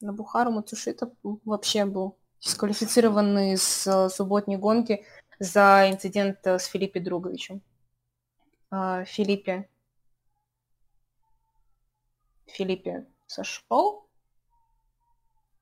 [0.00, 5.04] на Бухару Мацушита вообще был дисквалифицированный с э, субботней гонки
[5.40, 7.62] за инцидент э, с Филиппе Друговичем.
[8.70, 9.68] А, Филиппе...
[12.46, 14.06] Филиппе сошел?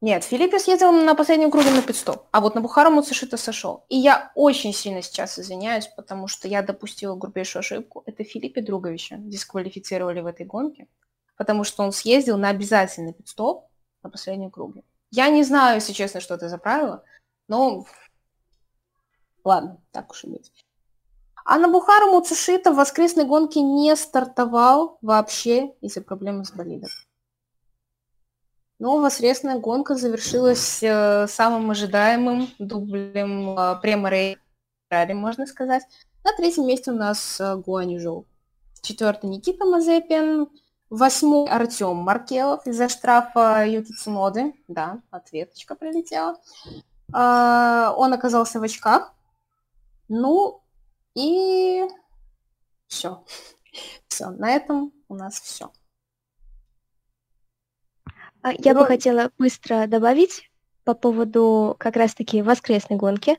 [0.01, 3.85] Нет, Филиппе съездил на последнем круге на пидстоп, а вот на Бухару Муцушита сошел.
[3.89, 8.03] И я очень сильно сейчас извиняюсь, потому что я допустила грубейшую ошибку.
[8.07, 10.87] Это Филиппе Друговича дисквалифицировали в этой гонке,
[11.37, 13.69] потому что он съездил на обязательный пидстоп
[14.03, 14.83] на последнем круге.
[15.11, 17.05] Я не знаю, если честно, что это за правило,
[17.49, 17.85] но
[19.49, 20.53] ладно, так уж и быть.
[21.45, 26.91] А на Бухару Муцушита в воскресной гонке не стартовал вообще из-за проблемы с болидом.
[28.79, 35.83] Но воскресная гонка завершилась э, самым ожидаемым дублем э, према Рейрари, можно сказать.
[36.23, 38.27] На третьем месте у нас э, Гуаньжоу.
[38.83, 40.49] Четвертый Никита Мазепин,
[40.91, 44.55] Восьмой Артем Маркелов из-за штрафа Юки Цуноды.
[44.69, 46.37] Да, ответочка прилетела.
[47.13, 49.13] А, он оказался в очках.
[50.09, 50.63] Ну,
[51.15, 51.85] и
[52.87, 53.25] все.
[54.09, 55.71] Все, на этом у нас все.
[58.43, 60.51] А, я бы хотела быстро добавить
[60.85, 63.39] по поводу как раз-таки воскресной гонки,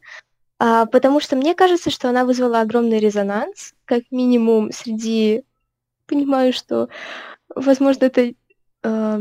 [0.59, 5.43] а, потому что мне кажется, что она вызвала огромный резонанс, как минимум среди...
[6.05, 6.89] Понимаю, что,
[7.53, 8.33] возможно, это
[8.81, 9.19] э,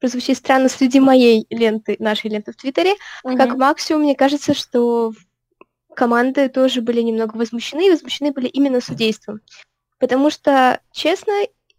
[0.00, 3.36] прозвучит странно среди моей ленты, нашей ленты в Твиттере, угу.
[3.36, 5.12] как максимум, мне кажется, что
[5.94, 9.40] команды тоже были немного возмущены, и возмущены были именно судейством.
[9.98, 11.32] Потому что, честно,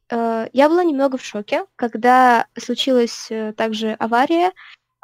[0.09, 4.51] э, я была немного в шоке, когда случилась э, также авария,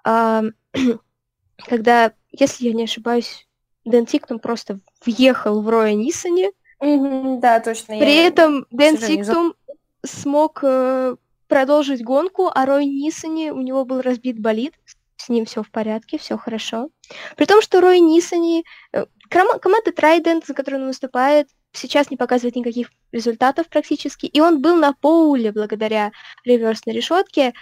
[0.05, 0.43] э,
[1.67, 3.47] когда, если я не ошибаюсь,
[3.85, 5.93] Дэн Тиктум просто въехал в Роя.
[5.93, 7.97] Mm-hmm, да, точно.
[7.97, 8.27] При я...
[8.27, 9.55] этом Дэн Тиктум
[10.03, 11.15] смог э,
[11.47, 14.73] продолжить гонку, а Рой Ниссани, у него был разбит болид,
[15.17, 16.89] с ним все в порядке, все хорошо.
[17.35, 18.63] При том, что Рой Ниссани,
[18.93, 24.61] э, команда Трайдент, за которую он выступает, сейчас не показывает никаких результатов практически, и он
[24.61, 26.11] был на поуле благодаря
[26.45, 27.53] реверсной решетке,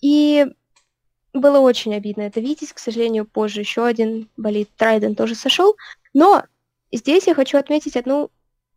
[0.00, 0.46] и
[1.32, 2.72] было очень обидно это видеть.
[2.72, 5.76] К сожалению, позже еще один болит Трайден тоже сошел.
[6.14, 6.44] Но
[6.92, 8.30] здесь я хочу отметить одну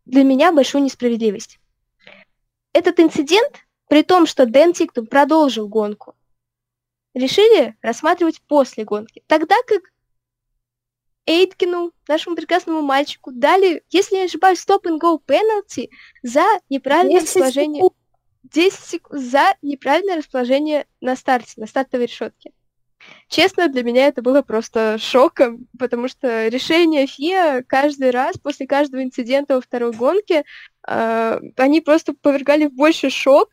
[0.06, 1.60] для меня большую несправедливость.
[2.74, 6.16] Этот инцидент, при том, что Дэн Тиктум продолжил гонку,
[7.14, 9.24] решили рассматривать после гонки.
[9.28, 9.82] Тогда как
[11.26, 15.90] Эйткину, нашему прекрасному мальчику, дали, если я не ошибаюсь, стоп-and-go penalty
[16.24, 17.84] за неправильное расположение...
[18.44, 22.52] 10 секунд за неправильное расположение на старте, на стартовой решетке.
[23.28, 29.04] Честно, для меня это было просто шоком, потому что решение ФИА каждый раз после каждого
[29.04, 30.44] инцидента во второй гонке
[30.88, 33.50] э, они просто повергали в больший шок,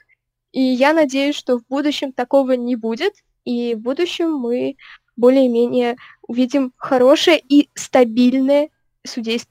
[0.52, 3.14] и я надеюсь, что в будущем такого не будет,
[3.48, 4.76] и в будущем мы
[5.16, 5.96] более-менее
[6.26, 8.68] увидим хорошее и стабильное
[9.06, 9.48] судейство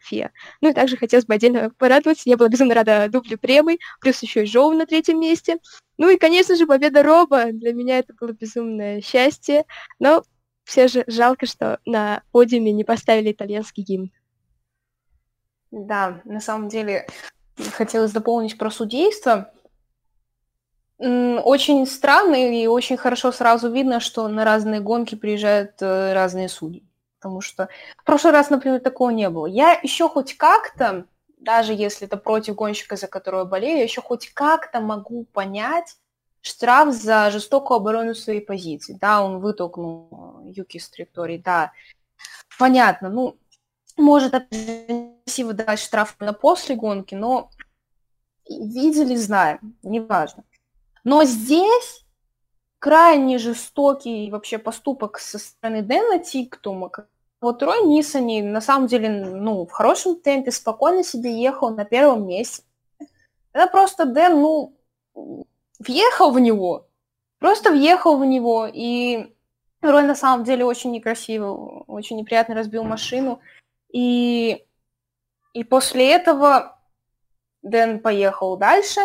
[0.00, 0.30] ФИА.
[0.60, 2.30] Ну и также хотелось бы отдельно порадоваться.
[2.30, 5.58] Я была безумно рада дублю премии, плюс еще и Жоу на третьем месте.
[5.98, 7.46] Ну и, конечно же, победа Роба.
[7.50, 9.64] Для меня это было безумное счастье.
[9.98, 10.22] Но
[10.62, 14.12] все же жалко, что на подиуме не поставили итальянский гимн.
[15.72, 17.08] Да, на самом деле
[17.72, 19.52] хотелось дополнить про судейство.
[20.98, 26.86] Очень странно и очень хорошо сразу видно, что на разные гонки приезжают э, разные судьи
[27.26, 29.46] потому что в прошлый раз, например, такого не было.
[29.46, 31.06] Я еще хоть как-то,
[31.38, 35.96] даже если это против гонщика, за которого болею, я еще хоть как-то могу понять
[36.40, 38.96] штраф за жестокую оборону своей позиции.
[39.00, 41.72] Да, он вытолкнул Юки с траектории, да.
[42.60, 43.36] Понятно, ну,
[43.96, 47.50] может, красиво дать штраф на после гонки, но
[48.48, 50.44] видели, знаем, неважно.
[51.06, 52.04] Но здесь
[52.80, 56.90] крайне жестокий вообще поступок со стороны Дэна Тиктума.
[57.40, 62.26] Вот Рой Нисани на самом деле ну, в хорошем темпе спокойно себе ехал на первом
[62.26, 62.64] месте.
[63.52, 64.76] Это просто Дэн, ну,
[65.78, 66.88] въехал в него.
[67.38, 68.66] Просто въехал в него.
[68.66, 69.32] И
[69.82, 73.38] Рой на самом деле очень некрасиво, очень неприятно разбил машину.
[73.92, 74.66] И,
[75.52, 76.80] и после этого
[77.62, 79.02] Дэн поехал дальше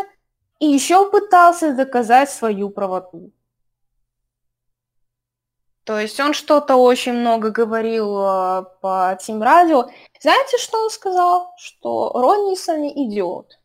[0.62, 3.32] и еще пытался доказать свою правоту.
[5.84, 9.90] То есть он что-то очень много говорил э, по Тим Радио.
[10.20, 11.52] Знаете, что он сказал?
[11.58, 13.60] Что Роннисон идиот.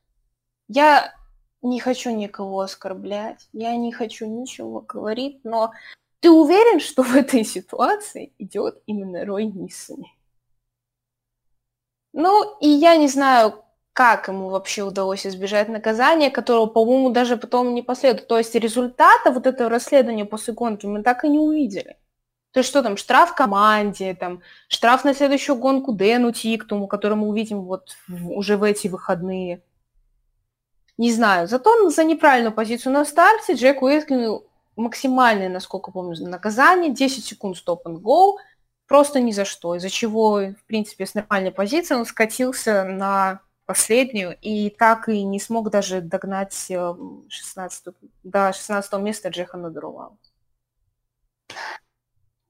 [0.69, 1.15] Я
[1.61, 5.73] не хочу никого оскорблять, я не хочу ничего говорить, но
[6.21, 10.17] ты уверен, что в этой ситуации идет именно Рой Ниссони?
[12.15, 13.66] Ну, и я не знаю,
[13.97, 18.29] как ему вообще удалось избежать наказания, которого, по-моему, даже потом не последует.
[18.29, 21.97] То есть результата вот этого расследования после гонки мы так и не увидели.
[22.53, 27.27] То есть что там, штраф команде, там, штраф на следующую гонку Дэну Тиктуму, который мы
[27.27, 27.97] увидим вот
[28.29, 29.63] уже в эти выходные.
[30.99, 31.49] Не знаю.
[31.49, 34.45] Зато за неправильную позицию на старте Джек Уиткину
[34.77, 38.35] максимальное, насколько помню, наказание, 10 секунд стоп and go,
[38.87, 44.37] просто ни за что, из-за чего, в принципе, с нормальной позиции он скатился на последнюю
[44.41, 47.93] и так и не смог даже догнать 16 э,
[48.23, 50.17] до 16 места Джеха Надурувала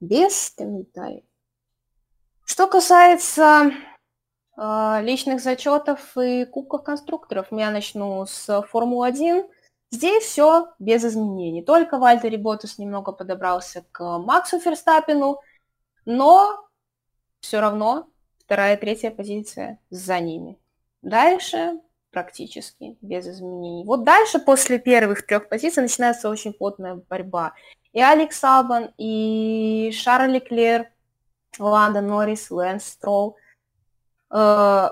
[0.01, 1.25] без комментариев.
[2.45, 3.73] Что касается
[4.57, 9.49] э, личных зачетов и кубков конструкторов, я начну с Формулы-1.
[9.91, 11.63] Здесь все без изменений.
[11.63, 15.41] Только Валттери Боттас немного подобрался к Максу Ферстаппену,
[16.05, 16.69] но
[17.41, 18.09] все равно
[18.39, 20.59] вторая и третья позиция за ними.
[21.03, 21.81] Дальше
[22.11, 23.85] практически без изменений.
[23.85, 27.53] Вот дальше, после первых трех позиций, начинается очень плотная борьба.
[27.93, 30.91] И Алекс Албан, и Шарль Леклер,
[31.59, 33.37] Ландо Норрис, Лэнс Стролл
[34.31, 34.89] э,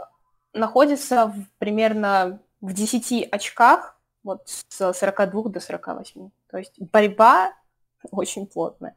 [0.53, 6.31] находятся в, примерно в 10 очках, вот с 42 до 48.
[6.51, 7.53] То есть борьба
[8.11, 8.97] очень плотная.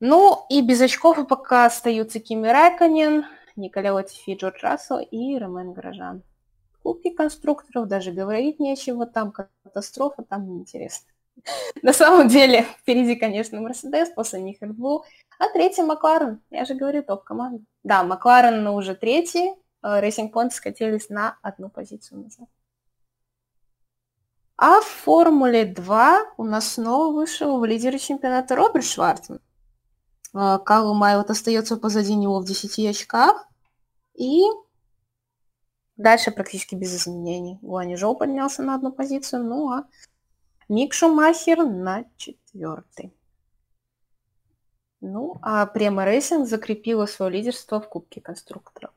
[0.00, 3.24] Ну и без очков пока остаются Кими Райконен,
[3.58, 6.22] Николя Латифи, Джордж Рассел и Ромен Грожан.
[6.82, 11.08] Кубки конструкторов даже говорить нечего, там катастрофа, там неинтересно.
[11.82, 15.02] На самом деле, впереди, конечно, Мерседес, после них Red Bull,
[15.38, 16.40] а третий Макларен.
[16.50, 17.62] Я же говорю, топ-команда.
[17.82, 19.54] Да, Макларен уже третий,
[19.84, 22.48] Racing Point скатились на одну позицию назад.
[24.56, 29.40] А в Формуле 2 у нас снова вышел в лидере чемпионата Роберт Шварцман.
[30.32, 33.47] Калу Майлот остается позади него в 10 очках.
[34.18, 34.42] И
[35.96, 37.58] дальше практически без изменений.
[37.62, 39.84] Гуани Жоу поднялся на одну позицию, ну а
[40.68, 43.14] Мик Шумахер на четвертый.
[45.00, 48.90] Ну, а Prema Racing закрепила свое лидерство в Кубке конструкторов.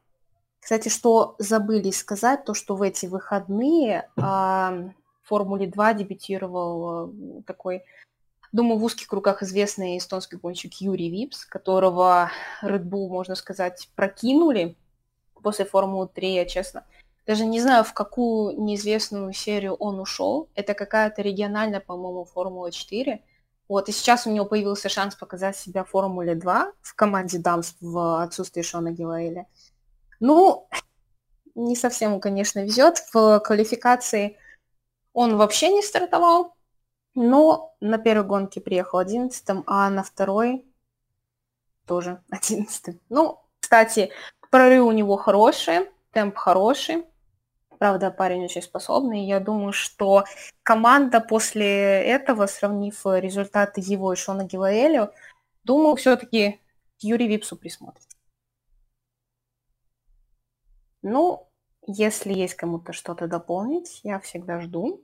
[0.60, 4.92] Кстати, что забыли сказать, то, что в эти выходные а,
[5.22, 7.84] в Формуле 2 дебютировал а, такой,
[8.52, 12.32] думаю, в узких кругах известный эстонский гонщик Юри Випс, которого
[12.64, 14.76] Red Bull, можно сказать, прокинули
[15.42, 16.86] после Формулы 3, я честно.
[17.26, 20.50] Даже не знаю, в какую неизвестную серию он ушел.
[20.56, 23.22] Это какая-то региональная, по-моему, Формула 4.
[23.68, 27.76] Вот, и сейчас у него появился шанс показать себя в Формуле 2 в команде Дамс
[27.80, 29.48] в отсутствии Шона Гилаэля.
[30.20, 30.68] Ну,
[31.56, 32.98] не совсем, конечно, везет.
[33.14, 34.38] В квалификации
[35.14, 36.56] он вообще не стартовал,
[37.16, 40.66] но на первой гонке приехал 11 а на второй
[41.86, 44.12] тоже 11 Ну, кстати,
[44.52, 47.06] прорыв у него хороший, темп хороший.
[47.80, 49.26] Правда, парень очень способный.
[49.26, 50.26] Я думаю, что
[50.62, 55.12] команда после этого, сравнив результаты его и Шона Гилаэлю,
[55.64, 56.62] думаю, все-таки
[57.00, 58.06] Юрий Випсу присмотрит.
[61.02, 61.48] Ну,
[61.88, 65.04] если есть кому-то что-то дополнить, я всегда жду.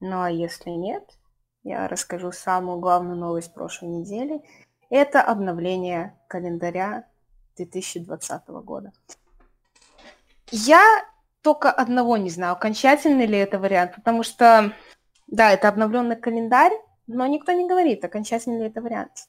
[0.00, 1.16] Ну а если нет,
[1.62, 4.42] я расскажу самую главную новость прошлой недели.
[4.90, 7.04] Это обновление календаря
[7.58, 8.92] 2020 года.
[10.50, 10.82] Я
[11.42, 14.72] только одного не знаю, окончательный ли это вариант, потому что,
[15.26, 16.72] да, это обновленный календарь,
[17.06, 19.28] но никто не говорит, окончательный ли это вариант.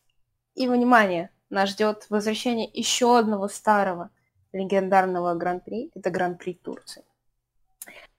[0.56, 4.10] И, внимание, нас ждет возвращение еще одного старого
[4.52, 7.04] легендарного Гран-при, это Гран-при Турции,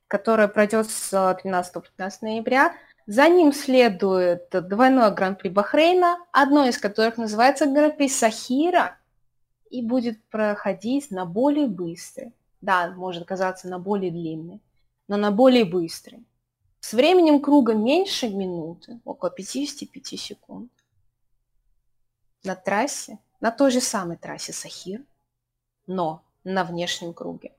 [0.08, 2.74] которое пройдет с 13 по 15 ноября.
[3.06, 8.96] За ним следует двойное Гран-при Бахрейна, одно из которых называется Гран-при Сахира,
[9.70, 14.60] и будет проходить на более быстрый, да, может казаться на более длинный,
[15.08, 16.24] но на более быстрый.
[16.80, 20.70] С временем круга меньше минуты, около 55 секунд.
[22.42, 25.02] На трассе, на той же самой трассе Сахир,
[25.86, 27.52] но на внешнем круге.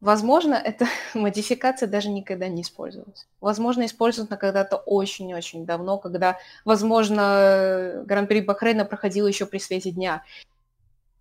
[0.00, 3.26] Возможно, эта модификация даже никогда не использовалась.
[3.40, 10.22] Возможно, использована когда-то очень-очень давно, когда, возможно, Гран-при Бахрейна проходил еще при свете дня.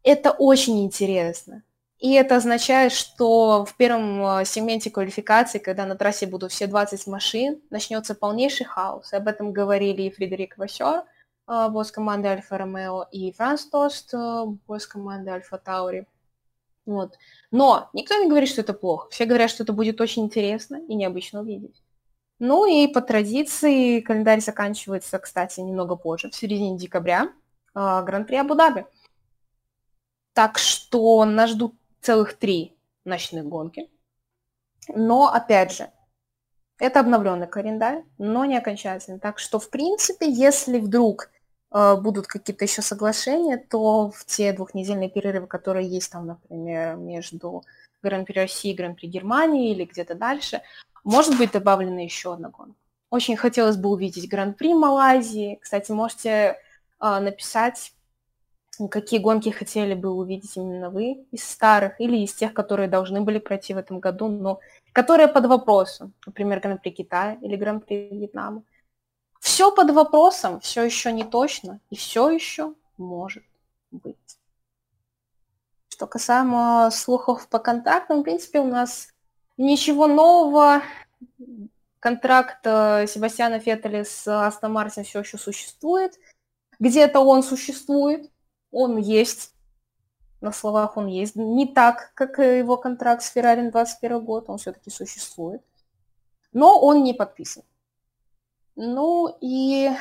[0.04, 1.64] Это очень интересно.
[2.00, 7.08] И это означает, что в первом э, сегменте квалификации, когда на трассе будут все 20
[7.08, 9.12] машин, начнется полнейший хаос.
[9.14, 11.04] Об этом говорили и Фредерик Васер,
[11.48, 16.08] э, босс команды Альфа Ромео, и Франс Тост, э, босс команды Альфа Таури.
[16.86, 17.18] Вот.
[17.52, 19.10] Но никто не говорит, что это плохо.
[19.10, 21.84] Все говорят, что это будет очень интересно и необычно увидеть.
[22.40, 27.34] Ну и по традиции календарь заканчивается, кстати, немного позже, в середине декабря,
[27.74, 28.86] Гран-при Абу-Даби.
[30.40, 32.74] Так что нас ждут целых три
[33.04, 33.90] ночных гонки.
[34.88, 35.90] Но, опять же,
[36.78, 39.20] это обновленный календарь, но не окончательный.
[39.20, 41.30] Так что, в принципе, если вдруг
[41.74, 47.66] э, будут какие-то еще соглашения, то в те двухнедельные перерывы, которые есть там, например, между
[48.02, 50.62] Гран-при России и Гран-при Германии или где-то дальше,
[51.04, 52.80] может быть добавлена еще одна гонка.
[53.10, 55.60] Очень хотелось бы увидеть Гран-при Малайзии.
[55.62, 57.92] Кстати, можете э, написать
[58.88, 63.40] Какие гонки хотели бы увидеть именно вы из старых или из тех, которые должны были
[63.40, 64.60] пройти в этом году, но
[64.94, 68.64] которые под вопросом, например, Гран-при Китая или Гран-при Вьетнама.
[69.42, 73.44] Все под вопросом, все еще не точно и все еще может
[73.92, 74.40] быть.
[75.90, 79.10] Что касаемо слухов по контрактам, в принципе, у нас
[79.58, 80.82] ничего нового.
[82.00, 86.14] Контракт э, Себастьяна Феттеля с Астон Мартин все еще существует.
[86.80, 88.32] Где-то он существует,
[88.72, 89.54] он есть.
[90.42, 91.36] На словах он есть.
[91.36, 95.62] Не так, как его контракт с Феррари на 21 год, он все-таки существует.
[96.54, 97.64] Но он не подписан.
[98.76, 99.92] Ну и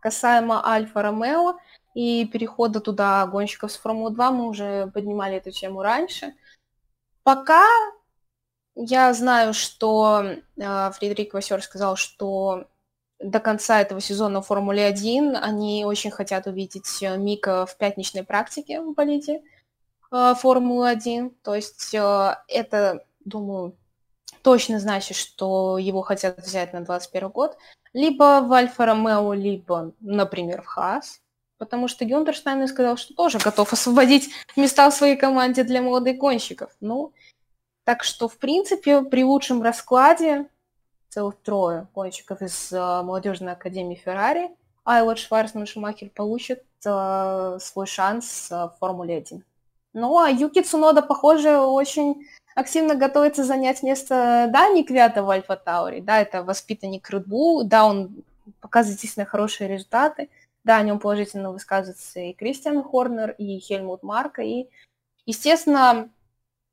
[0.00, 1.58] касаемо Альфа Ромео
[1.94, 6.34] и перехода туда гонщиков с Формулы-2, мы уже поднимали эту тему раньше.
[7.22, 7.66] Пока
[8.74, 12.68] я знаю, что э, Фредерик Васер сказал, что
[13.18, 18.80] до конца этого сезона Формулы 1 они очень хотят увидеть э, Мика в пятничной практике
[18.80, 19.42] в болиде
[20.12, 21.30] э, Формулы 1.
[21.42, 23.76] То есть э, это, думаю,
[24.42, 27.56] точно значит, что его хотят взять на 21 год.
[27.92, 31.20] Либо в Альфа Ромео, либо, например, в Хаас.
[31.58, 36.70] Потому что Гюнтерштайн сказал, что тоже готов освободить места в своей команде для молодых гонщиков.
[36.80, 37.14] Ну,
[37.84, 40.48] так что, в принципе, при лучшем раскладе
[41.16, 44.50] целых трое гонщиков из uh, молодежной академии Феррари,
[44.84, 49.42] Айлот Шварцман Шумахер получит uh, свой шанс uh, в Формуле 1.
[49.94, 56.02] Ну, а Юки Цунода, похоже, очень активно готовится занять место Дани Квята в Альфа Таури.
[56.02, 58.22] Да, это воспитанник Bull, да, он
[58.60, 60.28] показывает действительно хорошие результаты,
[60.64, 64.68] да, о нем положительно высказываются и Кристиан Хорнер, и Хельмут Марка, и,
[65.24, 66.10] естественно,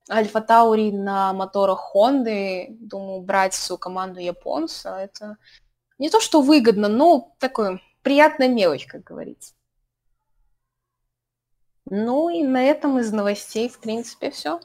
[0.10, 5.38] Альфа Таури на моторах Хонды, думаю, брать всю команду японца, это
[5.98, 9.54] не то, что выгодно, но такое приятная мелочь, как говорится.
[11.86, 14.60] Ну и на этом из новостей, в принципе, все.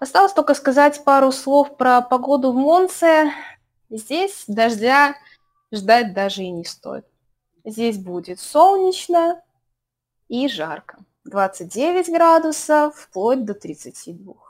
[0.00, 3.32] Осталось только сказать пару слов про погоду в Монце.
[3.90, 5.14] Здесь дождя
[5.72, 7.06] ждать даже и не стоит.
[7.64, 9.42] Здесь будет солнечно
[10.28, 10.98] и жарко.
[11.24, 14.47] 29 градусов, вплоть до 32.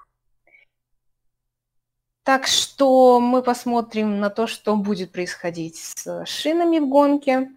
[2.29, 7.51] Так что мы посмотрим на то, что будет происходить с шинами в гонке.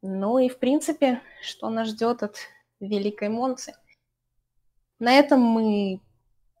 [0.00, 2.38] Ну и, в принципе, что нас ждет от
[2.80, 3.74] Великой Монцы.
[4.98, 6.00] На этом мы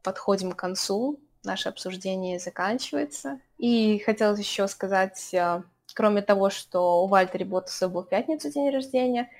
[0.02, 1.18] подходим к концу.
[1.44, 3.40] Наше обсуждение заканчивается.
[3.56, 5.62] И хотелось еще сказать, э,
[5.94, 9.30] кроме того, что у Вальтери Ботаса был в пятницу день рождения,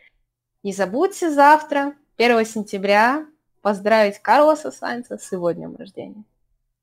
[0.63, 3.27] не забудьте завтра, 1 сентября,
[3.61, 6.25] поздравить Карлоса Сайнца с его днем рождения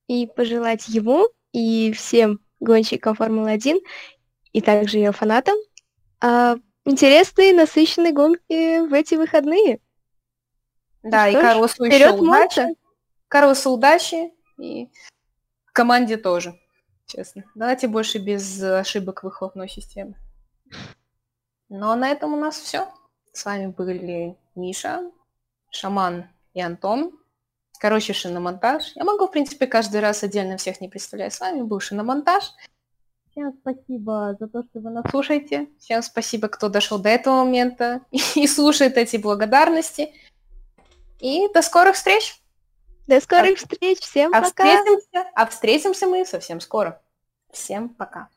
[0.10, 3.80] и пожелать ему и всем гонщикам Формулы-1
[4.52, 5.56] и также ее фанатам
[6.20, 9.80] а, интересные, насыщенные гонки в эти выходные.
[11.04, 12.68] Да, ну, и Карлосу еще удачи.
[13.28, 14.90] Карлосу удачи и
[15.72, 16.60] команде тоже,
[17.06, 17.46] честно.
[17.54, 20.16] Давайте больше без ошибок выхлопной системы.
[21.70, 22.92] Ну а на этом у нас все.
[23.32, 25.12] С вами были Миша,
[25.70, 27.19] Шаман и Антон.
[27.80, 28.92] Короче, шиномонтаж.
[28.96, 31.34] Я могу, в принципе, каждый раз отдельно всех не представлять.
[31.34, 32.44] С вами был шиномонтаж.
[33.32, 35.70] Всем спасибо за то, что вы нас слушаете.
[35.80, 40.14] Всем спасибо, кто дошел до этого момента и слушает эти благодарности.
[41.22, 42.42] И до скорых встреч!
[43.08, 44.00] До скорых встреч!
[44.00, 44.66] Всем а пока!
[44.66, 47.02] Встретимся, а встретимся мы совсем скоро.
[47.50, 48.28] Всем пока!